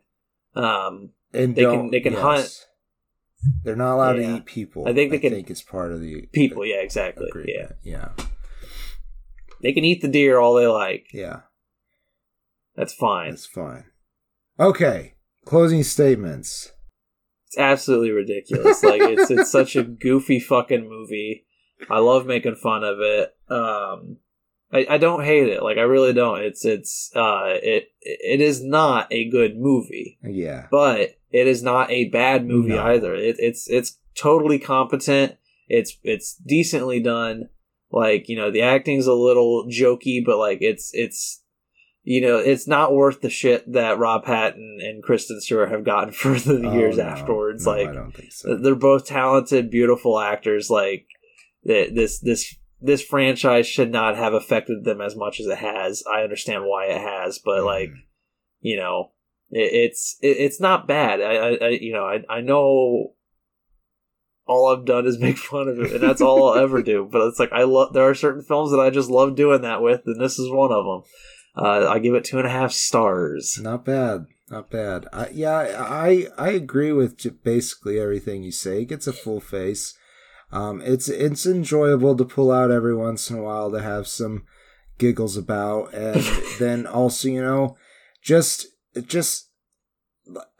Um, 0.55 1.11
and 1.33 1.55
They 1.55 1.61
can- 1.63 1.71
don't, 1.71 1.91
they 1.91 1.99
can 2.01 2.13
hunt. 2.13 2.67
They're 3.63 3.75
not 3.75 3.95
allowed 3.95 4.19
Yeah. 4.19 4.27
to 4.27 4.35
eat 4.37 4.45
people. 4.45 4.87
I 4.87 4.93
think 4.93 5.11
they 5.11 5.17
I 5.17 5.19
can- 5.19 5.31
think 5.33 5.49
it's 5.49 5.61
part 5.61 5.91
of 5.91 5.99
the 6.01 6.27
people, 6.31 6.65
yeah, 6.65 6.77
exactly. 6.77 7.27
Yeah. 7.45 7.69
Yeah, 7.83 8.09
they 9.63 9.73
can 9.73 9.83
eat 9.83 10.01
the 10.03 10.07
deer 10.07 10.37
all 10.37 10.53
they 10.53 10.67
like. 10.67 11.07
yeah, 11.13 11.41
That's 12.75 12.93
fine. 12.93 13.31
that's 13.31 13.45
fine. 13.47 13.85
Okay, 14.59 15.15
closing 15.45 15.81
statements. 15.83 16.71
It's 17.47 17.57
absolutely 17.57 18.11
ridiculous. 18.11 18.83
like 18.83 19.01
it's 19.01 19.31
it's 19.31 19.51
such 19.59 19.75
a 19.75 19.83
goofy 19.83 20.39
fucking 20.39 20.87
movie. 20.87 21.45
I 21.89 21.99
love 21.99 22.25
making 22.25 22.55
fun 22.55 22.83
of 22.83 22.97
it. 22.99 23.35
Um, 23.49 24.17
I, 24.71 24.85
I 24.91 24.97
don't 24.97 25.23
hate 25.23 25.47
it. 25.49 25.61
Like 25.63 25.77
I 25.77 25.81
really 25.81 26.13
don't. 26.13 26.41
It's 26.41 26.65
it's 26.65 27.11
uh 27.15 27.43
it 27.61 27.89
it 28.01 28.41
is 28.41 28.63
not 28.63 29.07
a 29.11 29.29
good 29.29 29.57
movie, 29.57 30.17
Yeah, 30.23 30.67
but 30.71 31.17
it 31.31 31.47
is 31.47 31.61
not 31.63 31.89
a 31.91 32.09
bad 32.09 32.45
movie 32.47 32.69
No. 32.75 32.83
either. 32.85 33.13
It, 33.15 33.35
it's 33.39 33.69
it's 33.69 33.99
totally 34.15 34.59
competent. 34.59 35.37
It's 35.67 35.97
it's 36.03 36.35
decently 36.35 36.99
done. 36.99 37.49
Like 37.93 38.27
you 38.27 38.35
know 38.35 38.49
the 38.51 38.63
acting's 38.63 39.05
a 39.07 39.13
little 39.13 39.65
jokey, 39.69 40.25
but 40.25 40.37
like 40.39 40.57
it's 40.61 40.89
it's 40.93 41.41
you 42.03 42.21
know 42.21 42.37
it's 42.37 42.67
not 42.67 42.93
worth 42.93 43.21
the 43.21 43.29
shit 43.29 43.71
that 43.71 43.99
Rob 43.99 44.25
Patton 44.25 44.79
and 44.81 45.03
Kristen 45.03 45.39
Stewart 45.39 45.69
have 45.69 45.83
gotten 45.85 46.11
for 46.21 46.33
the 46.39 46.55
Oh, 46.55 46.75
years 46.75 46.97
no. 46.97 47.03
afterwards. 47.03 47.65
No, 47.65 47.71
like 47.73 47.89
I 47.89 47.93
don't 47.93 48.11
think 48.11 48.31
so. 48.31 48.57
they're 48.57 48.73
both 48.75 49.05
talented, 49.05 49.69
beautiful 49.69 50.19
actors. 50.19 50.69
Like 50.71 51.05
this, 51.63 52.19
this, 52.19 52.55
this 52.81 53.01
franchise 53.01 53.67
should 53.67 53.91
not 53.91 54.17
have 54.17 54.33
affected 54.33 54.83
them 54.83 54.99
as 54.99 55.15
much 55.15 55.39
as 55.39 55.45
it 55.45 55.59
has. 55.59 56.03
I 56.11 56.23
understand 56.23 56.65
why 56.65 56.87
it 56.87 56.99
has, 56.99 57.39
but 57.39 57.61
Mhm. 57.61 57.65
like, 57.65 57.89
you 58.59 58.75
know, 58.75 59.11
it, 59.51 59.71
it's 59.71 60.17
it, 60.21 60.37
it's 60.39 60.59
not 60.59 60.87
bad. 60.87 61.21
I, 61.21 61.35
I, 61.35 61.49
I, 61.61 61.69
you 61.69 61.93
know, 61.93 62.03
I, 62.05 62.23
I 62.27 62.41
know 62.41 63.13
all 64.45 64.67
I've 64.67 64.85
done 64.85 65.05
is 65.05 65.19
make 65.19 65.37
fun 65.37 65.67
of 65.67 65.79
it, 65.79 65.93
and 65.93 66.03
that's 66.03 66.21
all 66.21 66.49
I'll 66.49 66.63
ever 66.63 66.81
do. 66.81 67.07
But 67.09 67.27
it's 67.27 67.39
like 67.39 67.51
I 67.51 67.63
love. 67.63 67.93
There 67.93 68.07
are 68.07 68.15
certain 68.15 68.43
films 68.43 68.71
that 68.71 68.79
I 68.79 68.89
just 68.89 69.09
love 69.09 69.35
doing 69.35 69.61
that 69.61 69.81
with, 69.81 70.01
and 70.05 70.19
this 70.19 70.39
is 70.39 70.51
one 70.51 70.71
of 70.71 70.85
them. 70.85 71.03
Uh, 71.55 71.87
I 71.87 71.99
give 71.99 72.15
it 72.15 72.23
two 72.23 72.39
and 72.39 72.47
a 72.47 72.51
half 72.51 72.71
stars. 72.71 73.59
Not 73.61 73.85
bad. 73.85 74.25
Not 74.49 74.69
bad. 74.69 75.07
I, 75.13 75.29
yeah, 75.29 75.55
I 75.79 76.27
I 76.37 76.49
agree 76.49 76.91
with 76.91 77.43
basically 77.43 77.99
everything 77.99 78.43
you 78.43 78.51
say. 78.51 78.81
It 78.81 78.89
gets 78.89 79.07
a 79.07 79.13
full 79.13 79.39
face. 79.39 79.97
Um, 80.51 80.81
it's 80.81 81.09
it's 81.09 81.45
enjoyable 81.45 82.15
to 82.15 82.25
pull 82.25 82.51
out 82.51 82.71
every 82.71 82.95
once 82.95 83.29
in 83.29 83.37
a 83.37 83.41
while 83.41 83.71
to 83.71 83.81
have 83.81 84.07
some 84.07 84.45
giggles 84.97 85.37
about, 85.37 85.93
and 85.93 86.21
then 86.59 86.85
also 86.85 87.27
you 87.27 87.41
know, 87.41 87.77
just 88.21 88.67
just 89.07 89.49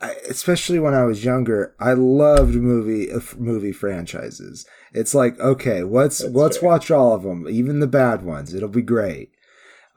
especially 0.02 0.80
when 0.80 0.93
I 0.93 1.04
was 1.06 1.23
younger, 1.26 1.76
I 1.80 1.93
loved 1.93 2.56
movie 2.56 3.12
uh, 3.12 3.19
movie 3.38 3.71
franchises. 3.71 4.65
It's 4.93 5.15
like 5.15 5.39
okay, 5.39 5.84
let's 5.84 6.19
That's 6.19 6.34
let's 6.34 6.58
fair. 6.58 6.69
watch 6.69 6.91
all 6.91 7.13
of 7.13 7.23
them, 7.23 7.47
even 7.49 7.80
the 7.80 7.88
bad 7.88 8.23
ones. 8.23 8.54
It'll 8.54 8.69
be 8.69 8.82
great. 8.82 9.32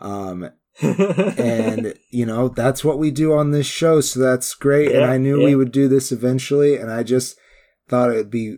Um, 0.01 0.51
and 0.83 1.95
you 2.11 2.27
know 2.27 2.49
that's 2.49 2.85
what 2.85 2.99
we 2.99 3.11
do 3.11 3.33
on 3.33 3.51
this 3.51 3.67
show 3.67 4.03
so 4.03 4.21
that's 4.21 4.53
great 4.55 4.93
and 4.93 5.07
i 5.07 5.17
knew 5.17 5.39
yeah. 5.41 5.47
we 5.47 5.55
would 5.55 5.73
do 5.73 5.89
this 5.89 6.13
eventually 6.13 6.77
and 6.77 6.91
i 6.91 7.03
just 7.03 7.39
thought 7.89 8.11
it 8.11 8.17
would 8.17 8.31
be 8.31 8.57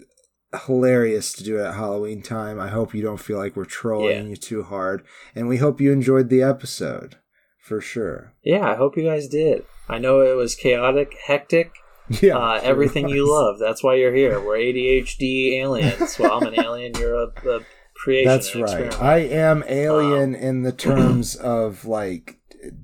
hilarious 0.67 1.33
to 1.33 1.45
do 1.45 1.59
it 1.59 1.65
at 1.65 1.75
halloween 1.75 2.21
time 2.21 2.59
i 2.59 2.67
hope 2.69 2.93
you 2.93 3.03
don't 3.03 3.21
feel 3.21 3.39
like 3.39 3.55
we're 3.55 3.65
trolling 3.65 4.25
Yeah. 4.25 4.31
you 4.31 4.35
too 4.37 4.65
hard 4.65 5.05
and 5.37 5.47
we 5.47 5.59
hope 5.59 5.81
you 5.81 5.93
enjoyed 5.93 6.29
the 6.29 6.43
episode 6.43 7.19
for 7.61 7.81
sure 7.81 8.35
yeah, 8.43 8.69
I 8.69 8.75
hope 8.77 8.97
you 8.97 9.05
guys 9.05 9.29
did. 9.29 9.65
I 9.89 9.99
know 9.99 10.21
it 10.21 10.37
was 10.37 10.55
chaotic, 10.55 11.15
hectic, 11.27 11.73
yeah 12.23 12.37
uh, 12.37 12.61
everything 12.63 13.09
you 13.09 13.31
love. 13.31 13.59
That's 13.59 13.83
why 13.83 13.95
you're 13.95 14.15
here. 14.15 14.41
We're 14.41 14.57
ADHD 14.59 15.55
aliens. 15.61 16.19
Well, 16.19 16.33
I'm 16.33 16.47
an 16.53 16.61
alien. 16.65 16.95
You're 16.99 17.15
a, 17.15 17.27
a 17.49 17.61
creation. 17.95 18.29
that's 18.29 18.55
right 18.55 18.63
experiment. 18.63 19.03
i 19.03 19.19
am 19.19 19.65
alien 19.67 20.35
Um, 20.37 20.41
in 20.41 20.63
the 20.63 20.73
terms 20.89 21.35
of 21.37 21.85
like 21.85 22.39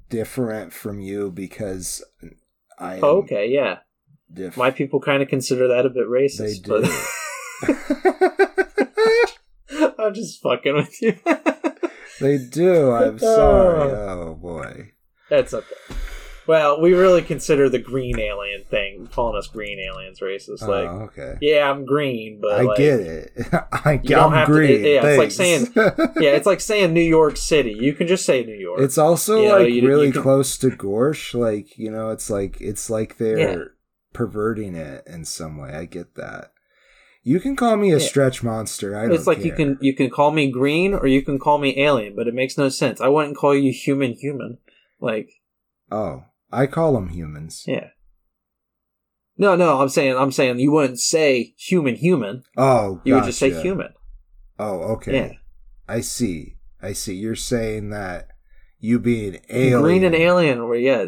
different 0.08 0.72
from 0.72 1.00
you 1.00 1.30
because 1.30 2.02
i 2.78 2.98
Oh, 3.00 3.18
okay, 3.18 3.48
yeah. 3.48 3.78
different 4.32 4.56
My 4.56 4.70
people 4.72 5.00
kind 5.00 5.22
of 5.22 5.28
consider 5.28 5.68
that 5.68 5.86
a 5.86 5.90
bit 5.90 6.06
racist. 6.08 6.64
They 6.64 6.68
But 6.68 6.90
I'm 9.98 10.14
just 10.14 10.42
fucking 10.42 10.74
with 10.74 11.00
you. 11.02 11.16
They 12.20 12.38
do. 12.38 12.90
I'm 12.92 13.18
sorry. 13.18 13.90
Oh 13.92 14.34
boy. 14.34 14.92
That's 15.30 15.54
okay. 15.54 15.74
Well, 16.46 16.80
we 16.80 16.92
really 16.92 17.22
consider 17.22 17.68
the 17.70 17.78
green 17.78 18.18
alien 18.20 18.64
thing, 18.64 19.06
calling 19.12 19.36
us 19.38 19.46
green 19.46 19.78
aliens 19.78 20.20
racist. 20.20 20.62
Oh, 20.62 20.70
like, 20.70 20.88
oh, 20.88 21.02
okay. 21.04 21.38
yeah, 21.40 21.70
I'm 21.70 21.86
green, 21.86 22.38
but 22.42 22.60
I 22.60 22.62
like, 22.64 22.76
get 22.76 23.00
it. 23.00 23.32
I, 23.72 23.94
You 24.02 24.10
don't 24.10 24.32
I'm 24.32 24.38
have 24.38 24.46
to- 24.48 24.52
green. 24.52 24.84
yeah, 24.84 25.06
it's 25.06 25.18
like 25.18 25.32
Thanks. 25.32 25.70
yeah, 26.20 26.30
it's 26.30 26.46
like 26.46 26.60
saying 26.60 26.92
New 26.92 27.00
York 27.00 27.36
City. 27.38 27.72
You 27.78 27.94
can 27.94 28.06
just 28.06 28.26
say 28.26 28.44
New 28.44 28.54
York. 28.56 28.80
it's 28.80 28.98
also 28.98 29.40
You 29.42 29.48
like 29.52 29.68
you- 29.68 29.82
you 29.82 29.88
really 29.88 30.12
can- 30.12 30.20
close 30.22 30.58
to 30.58 30.68
Gorsh. 30.70 31.32
Like 31.32 31.78
you 31.78 31.90
know, 31.90 32.10
it's 32.10 32.28
like 32.28 32.60
it's 32.60 32.90
like 32.90 33.16
they're 33.16 33.38
Yeah. 33.38 33.64
perverting 34.12 34.74
it 34.74 35.04
in 35.06 35.24
some 35.24 35.56
way. 35.56 35.70
I 35.70 35.86
get 35.86 36.14
that. 36.16 36.50
You 37.22 37.40
can 37.40 37.56
call 37.56 37.78
me 37.78 37.90
a 37.90 37.96
Yeah. 37.98 38.04
stretch 38.06 38.42
monster. 38.42 38.94
I 38.98 39.02
don't 39.06 39.12
it's 39.14 39.26
like 39.26 39.42
you 39.44 39.52
can 39.52 39.78
you 39.80 39.94
can 39.94 40.10
call 40.10 40.30
me 40.30 40.50
green 40.50 40.92
or 40.92 41.06
you 41.06 41.22
can 41.22 41.38
call 41.38 41.56
me 41.56 41.80
alien, 41.80 42.14
but 42.14 42.28
it 42.28 42.34
makes 42.34 42.58
no 42.58 42.68
sense. 42.68 43.00
I 43.00 43.08
wouldn't 43.08 43.36
call 43.38 43.54
you 43.54 43.72
human 43.72 44.12
human. 44.12 44.58
Like, 45.00 45.30
Oh, 45.90 46.24
I 46.54 46.66
call 46.66 46.94
them 46.94 47.08
humans. 47.08 47.64
yeah. 47.66 47.88
No, 49.36 49.56
no, 49.56 49.80
I'm 49.80 49.88
saying 49.88 50.16
I'm 50.16 50.30
saying 50.30 50.60
you 50.60 50.70
wouldn't 50.70 51.00
say 51.00 51.54
human 51.58 51.96
human. 51.96 52.44
Oh, 52.56 53.00
You 53.04 53.14
would 53.14 53.24
just 53.24 53.40
say 53.40 53.50
human. 53.50 53.92
Oh, 54.58 54.78
okay. 54.94 55.12
Yeah. 55.14 55.32
I 55.88 56.00
see. 56.00 56.56
I 56.80 56.92
see. 56.92 57.14
You're 57.14 57.34
saying 57.34 57.90
that 57.90 58.28
you 58.78 59.00
being 59.00 59.40
alien. 59.50 59.82
Green 59.82 60.04
and 60.04 60.14
alien 60.14 60.60
or 60.60 60.76
yeah. 60.76 61.06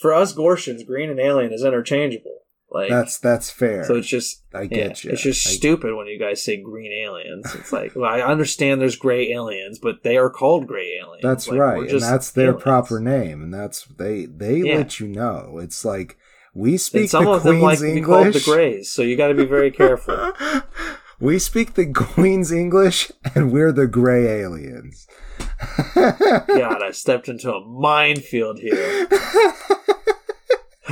For 0.00 0.12
us 0.12 0.34
Gortians, 0.34 0.84
green 0.86 1.08
and 1.08 1.18
alien 1.18 1.52
is 1.52 1.64
interchangeable. 1.64 2.40
Like 2.74 2.90
That's 2.90 3.18
that's 3.18 3.50
fair. 3.50 3.84
so 3.84 3.94
it's 3.94 4.08
just 4.08 4.42
I 4.52 4.62
yeah, 4.62 4.68
get 4.88 5.04
you. 5.04 5.12
It's 5.12 5.22
just 5.22 5.46
I- 5.46 5.50
stupid 5.50 5.94
when 5.94 6.08
you 6.08 6.18
guys 6.18 6.42
say 6.42 6.56
green 6.60 6.90
aliens. 6.92 7.54
It's 7.54 7.72
like, 7.72 7.92
well, 7.94 8.10
I 8.12 8.20
understand 8.20 8.80
there's 8.80 8.96
gray 8.96 9.30
aliens, 9.30 9.78
but 9.78 10.02
they 10.02 10.16
are 10.16 10.28
called 10.28 10.66
gray 10.66 10.98
aliens. 11.00 11.22
That's 11.22 11.46
Like, 11.46 11.60
right, 11.60 11.88
and 11.88 12.00
that's 12.02 12.32
their 12.32 12.46
aliens. 12.48 12.62
proper 12.64 12.98
name, 12.98 13.42
and 13.44 13.54
that's 13.54 13.84
they 13.84 14.26
they 14.26 14.56
Yeah. 14.58 14.78
let 14.78 14.98
you 14.98 15.06
know. 15.06 15.58
It's 15.62 15.84
like 15.84 16.18
we 16.52 16.76
speak 16.76 17.02
And 17.02 17.10
some 17.10 17.24
the 17.26 17.30
of 17.30 17.42
them 17.44 17.60
like 17.60 17.78
Queen's 17.78 17.80
to 17.80 17.86
the 17.86 18.16
English. 18.16 18.44
grays, 18.44 18.90
so 18.90 19.02
you 19.02 19.16
got 19.16 19.28
to 19.28 19.34
be 19.34 19.46
very 19.46 19.70
careful. 19.70 20.32
We 21.20 21.38
speak 21.38 21.74
the 21.74 21.86
Queen's 21.86 22.50
English, 22.50 23.10
and 23.36 23.52
we're 23.52 23.70
the 23.70 23.86
gray 23.86 24.26
aliens. 24.42 25.06
God, 25.94 26.82
I 26.82 26.90
stepped 26.90 27.28
into 27.28 27.54
a 27.54 27.64
minefield 27.64 28.58
here. 28.58 29.06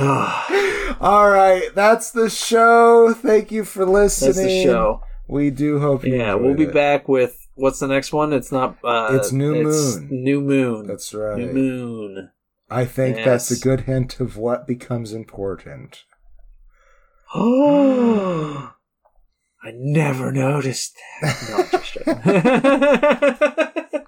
All 0.99 1.29
right, 1.29 1.63
that's 1.75 2.11
the 2.11 2.29
show. 2.29 3.13
Thank 3.13 3.51
you 3.51 3.63
for 3.63 3.85
listening. 3.85 4.35
That's 4.35 4.45
the 4.45 4.63
show. 4.63 5.01
We 5.27 5.49
do 5.49 5.79
hope 5.79 6.05
you. 6.05 6.17
Yeah, 6.17 6.35
we'll 6.35 6.55
be 6.55 6.63
it. 6.63 6.73
back 6.73 7.07
with 7.07 7.47
what's 7.55 7.79
the 7.79 7.87
next 7.87 8.11
one? 8.13 8.33
It's 8.33 8.51
not. 8.51 8.77
Uh, 8.83 9.09
It's 9.11 9.31
New 9.31 9.63
Moon. 9.63 10.07
New 10.11 10.41
Moon. 10.41 10.87
That's 10.87 11.13
right. 11.13 11.37
New 11.37 11.53
Moon. 11.53 12.31
I 12.69 12.85
think 12.85 13.17
that's 13.17 13.51
a 13.51 13.59
good 13.59 13.81
hint 13.81 14.19
of 14.19 14.37
what 14.37 14.67
becomes 14.67 15.13
important. 15.13 16.03
Oh, 17.35 18.73
I 19.63 19.71
never 19.73 20.31
noticed 20.31 20.97
that. 21.21 21.47
No, 21.49 21.57
I'm 21.57 21.69
just 21.71 21.93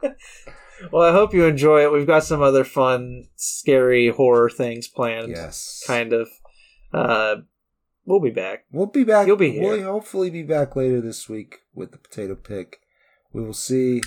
joking. 0.01 0.15
well, 0.91 1.03
I 1.09 1.11
hope 1.11 1.33
you 1.33 1.45
enjoy 1.45 1.83
it. 1.83 1.91
We've 1.91 2.07
got 2.07 2.23
some 2.23 2.41
other 2.41 2.63
fun, 2.63 3.25
scary 3.35 4.09
horror 4.09 4.49
things 4.49 4.87
planned. 4.87 5.29
Yes. 5.29 5.83
Kind 5.85 6.13
of. 6.13 6.29
Uh, 6.93 7.37
we'll 8.05 8.19
be 8.21 8.29
back. 8.31 8.65
We'll 8.71 8.85
be 8.87 9.03
back. 9.03 9.27
You'll 9.27 9.35
be 9.37 9.51
here. 9.51 9.63
We'll 9.63 9.83
hopefully 9.83 10.29
be 10.29 10.43
back 10.43 10.75
later 10.75 11.01
this 11.01 11.27
week 11.29 11.59
with 11.73 11.91
the 11.91 11.97
potato 11.97 12.35
pick. 12.35 12.79
We 13.33 13.43
will 13.43 13.53
see. 13.53 14.01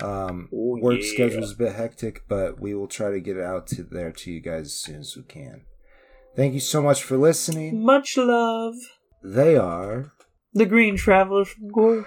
Um, 0.00 0.48
Oh, 0.52 0.78
work 0.80 1.00
yeah. 1.00 1.10
schedule 1.12 1.42
is 1.42 1.52
a 1.52 1.56
bit 1.56 1.74
hectic, 1.74 2.22
but 2.28 2.60
we 2.60 2.72
will 2.74 2.86
try 2.86 3.10
to 3.10 3.18
get 3.20 3.36
it 3.36 3.42
out 3.42 3.66
to 3.68 3.82
there 3.82 4.12
to 4.12 4.30
you 4.30 4.40
guys 4.40 4.66
as 4.66 4.74
soon 4.74 5.00
as 5.00 5.16
we 5.16 5.24
can. 5.24 5.62
Thank 6.36 6.54
you 6.54 6.60
so 6.60 6.80
much 6.80 7.02
for 7.02 7.16
listening. 7.16 7.82
Much 7.84 8.16
love. 8.16 8.74
They 9.24 9.56
are, 9.56 10.12
The 10.54 10.66
Green 10.66 10.96
Traveler 10.96 11.44
from 11.44 11.70
Gorsh. 11.72 12.06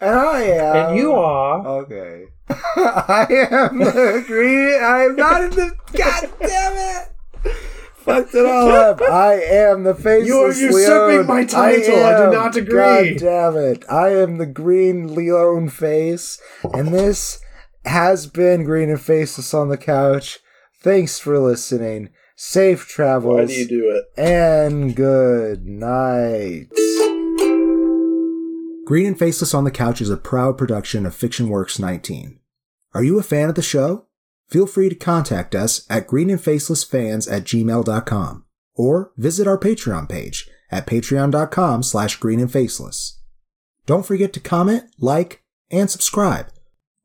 And 0.00 0.14
I 0.18 0.42
am, 0.42 0.76
and 0.90 0.96
you 0.98 1.12
are. 1.12 1.66
Okay. 1.66 2.24
I 2.50 3.26
am 3.50 3.78
the 3.78 4.24
green. 4.26 4.82
I 4.82 5.04
am 5.04 5.16
not 5.16 5.42
in 5.42 5.50
the. 5.50 5.72
God 5.96 6.30
damn 6.40 6.72
it! 7.02 7.56
Fucked 7.94 8.34
it 8.34 8.46
all 8.46 8.70
up. 8.70 9.00
I 9.02 9.34
am 9.34 9.84
the 9.84 9.94
faceless 9.94 10.26
You 10.26 10.40
are 10.40 10.52
usurping 10.52 11.16
Leon. 11.16 11.26
my 11.26 11.44
title. 11.44 12.02
I 12.04 12.24
do 12.24 12.30
not 12.32 12.56
agree. 12.56 13.14
God 13.14 13.20
damn 13.20 13.56
it! 13.56 13.84
I 13.90 14.08
am 14.16 14.38
the 14.38 14.46
green 14.46 15.14
Leon 15.14 15.68
face, 15.68 16.40
and 16.74 16.88
this 16.88 17.40
has 17.84 18.26
been 18.26 18.64
Green 18.64 18.90
and 18.90 19.00
Faceless 19.00 19.54
on 19.54 19.68
the 19.68 19.76
couch. 19.78 20.38
Thanks 20.82 21.18
for 21.18 21.38
listening. 21.38 22.08
Safe 22.36 22.86
travels. 22.88 23.36
Why 23.36 23.44
do 23.46 23.52
you 23.52 23.68
do 23.68 23.90
it? 23.90 24.04
and 24.18 24.96
good 24.96 25.66
night. 25.66 26.68
Green 28.90 29.06
and 29.06 29.16
Faceless 29.16 29.54
on 29.54 29.62
the 29.62 29.70
Couch 29.70 30.00
is 30.00 30.10
a 30.10 30.16
proud 30.16 30.58
production 30.58 31.06
of 31.06 31.14
Fiction 31.14 31.48
Works 31.48 31.78
19. 31.78 32.40
Are 32.92 33.04
you 33.04 33.20
a 33.20 33.22
fan 33.22 33.48
of 33.48 33.54
the 33.54 33.62
show? 33.62 34.06
Feel 34.48 34.66
free 34.66 34.88
to 34.88 34.96
contact 34.96 35.54
us 35.54 35.86
at 35.88 36.08
greenandfacelessfans 36.08 37.30
at 37.30 37.44
gmail.com 37.44 38.44
or 38.74 39.12
visit 39.16 39.46
our 39.46 39.56
Patreon 39.56 40.08
page 40.08 40.50
at 40.72 40.88
patreon.com 40.88 41.84
slash 41.84 42.18
greenandfaceless. 42.18 43.18
Don't 43.86 44.04
forget 44.04 44.32
to 44.32 44.40
comment, 44.40 44.90
like, 44.98 45.44
and 45.70 45.88
subscribe, 45.88 46.48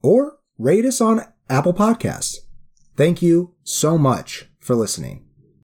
or 0.02 0.40
rate 0.58 0.86
us 0.86 1.00
on 1.00 1.22
Apple 1.52 1.76
Podcasts. 1.76 2.38
Thank 2.96 3.22
you 3.22 3.54
so 3.64 4.00
much 4.00 4.50
for 4.60 4.74
listening. 4.74 5.25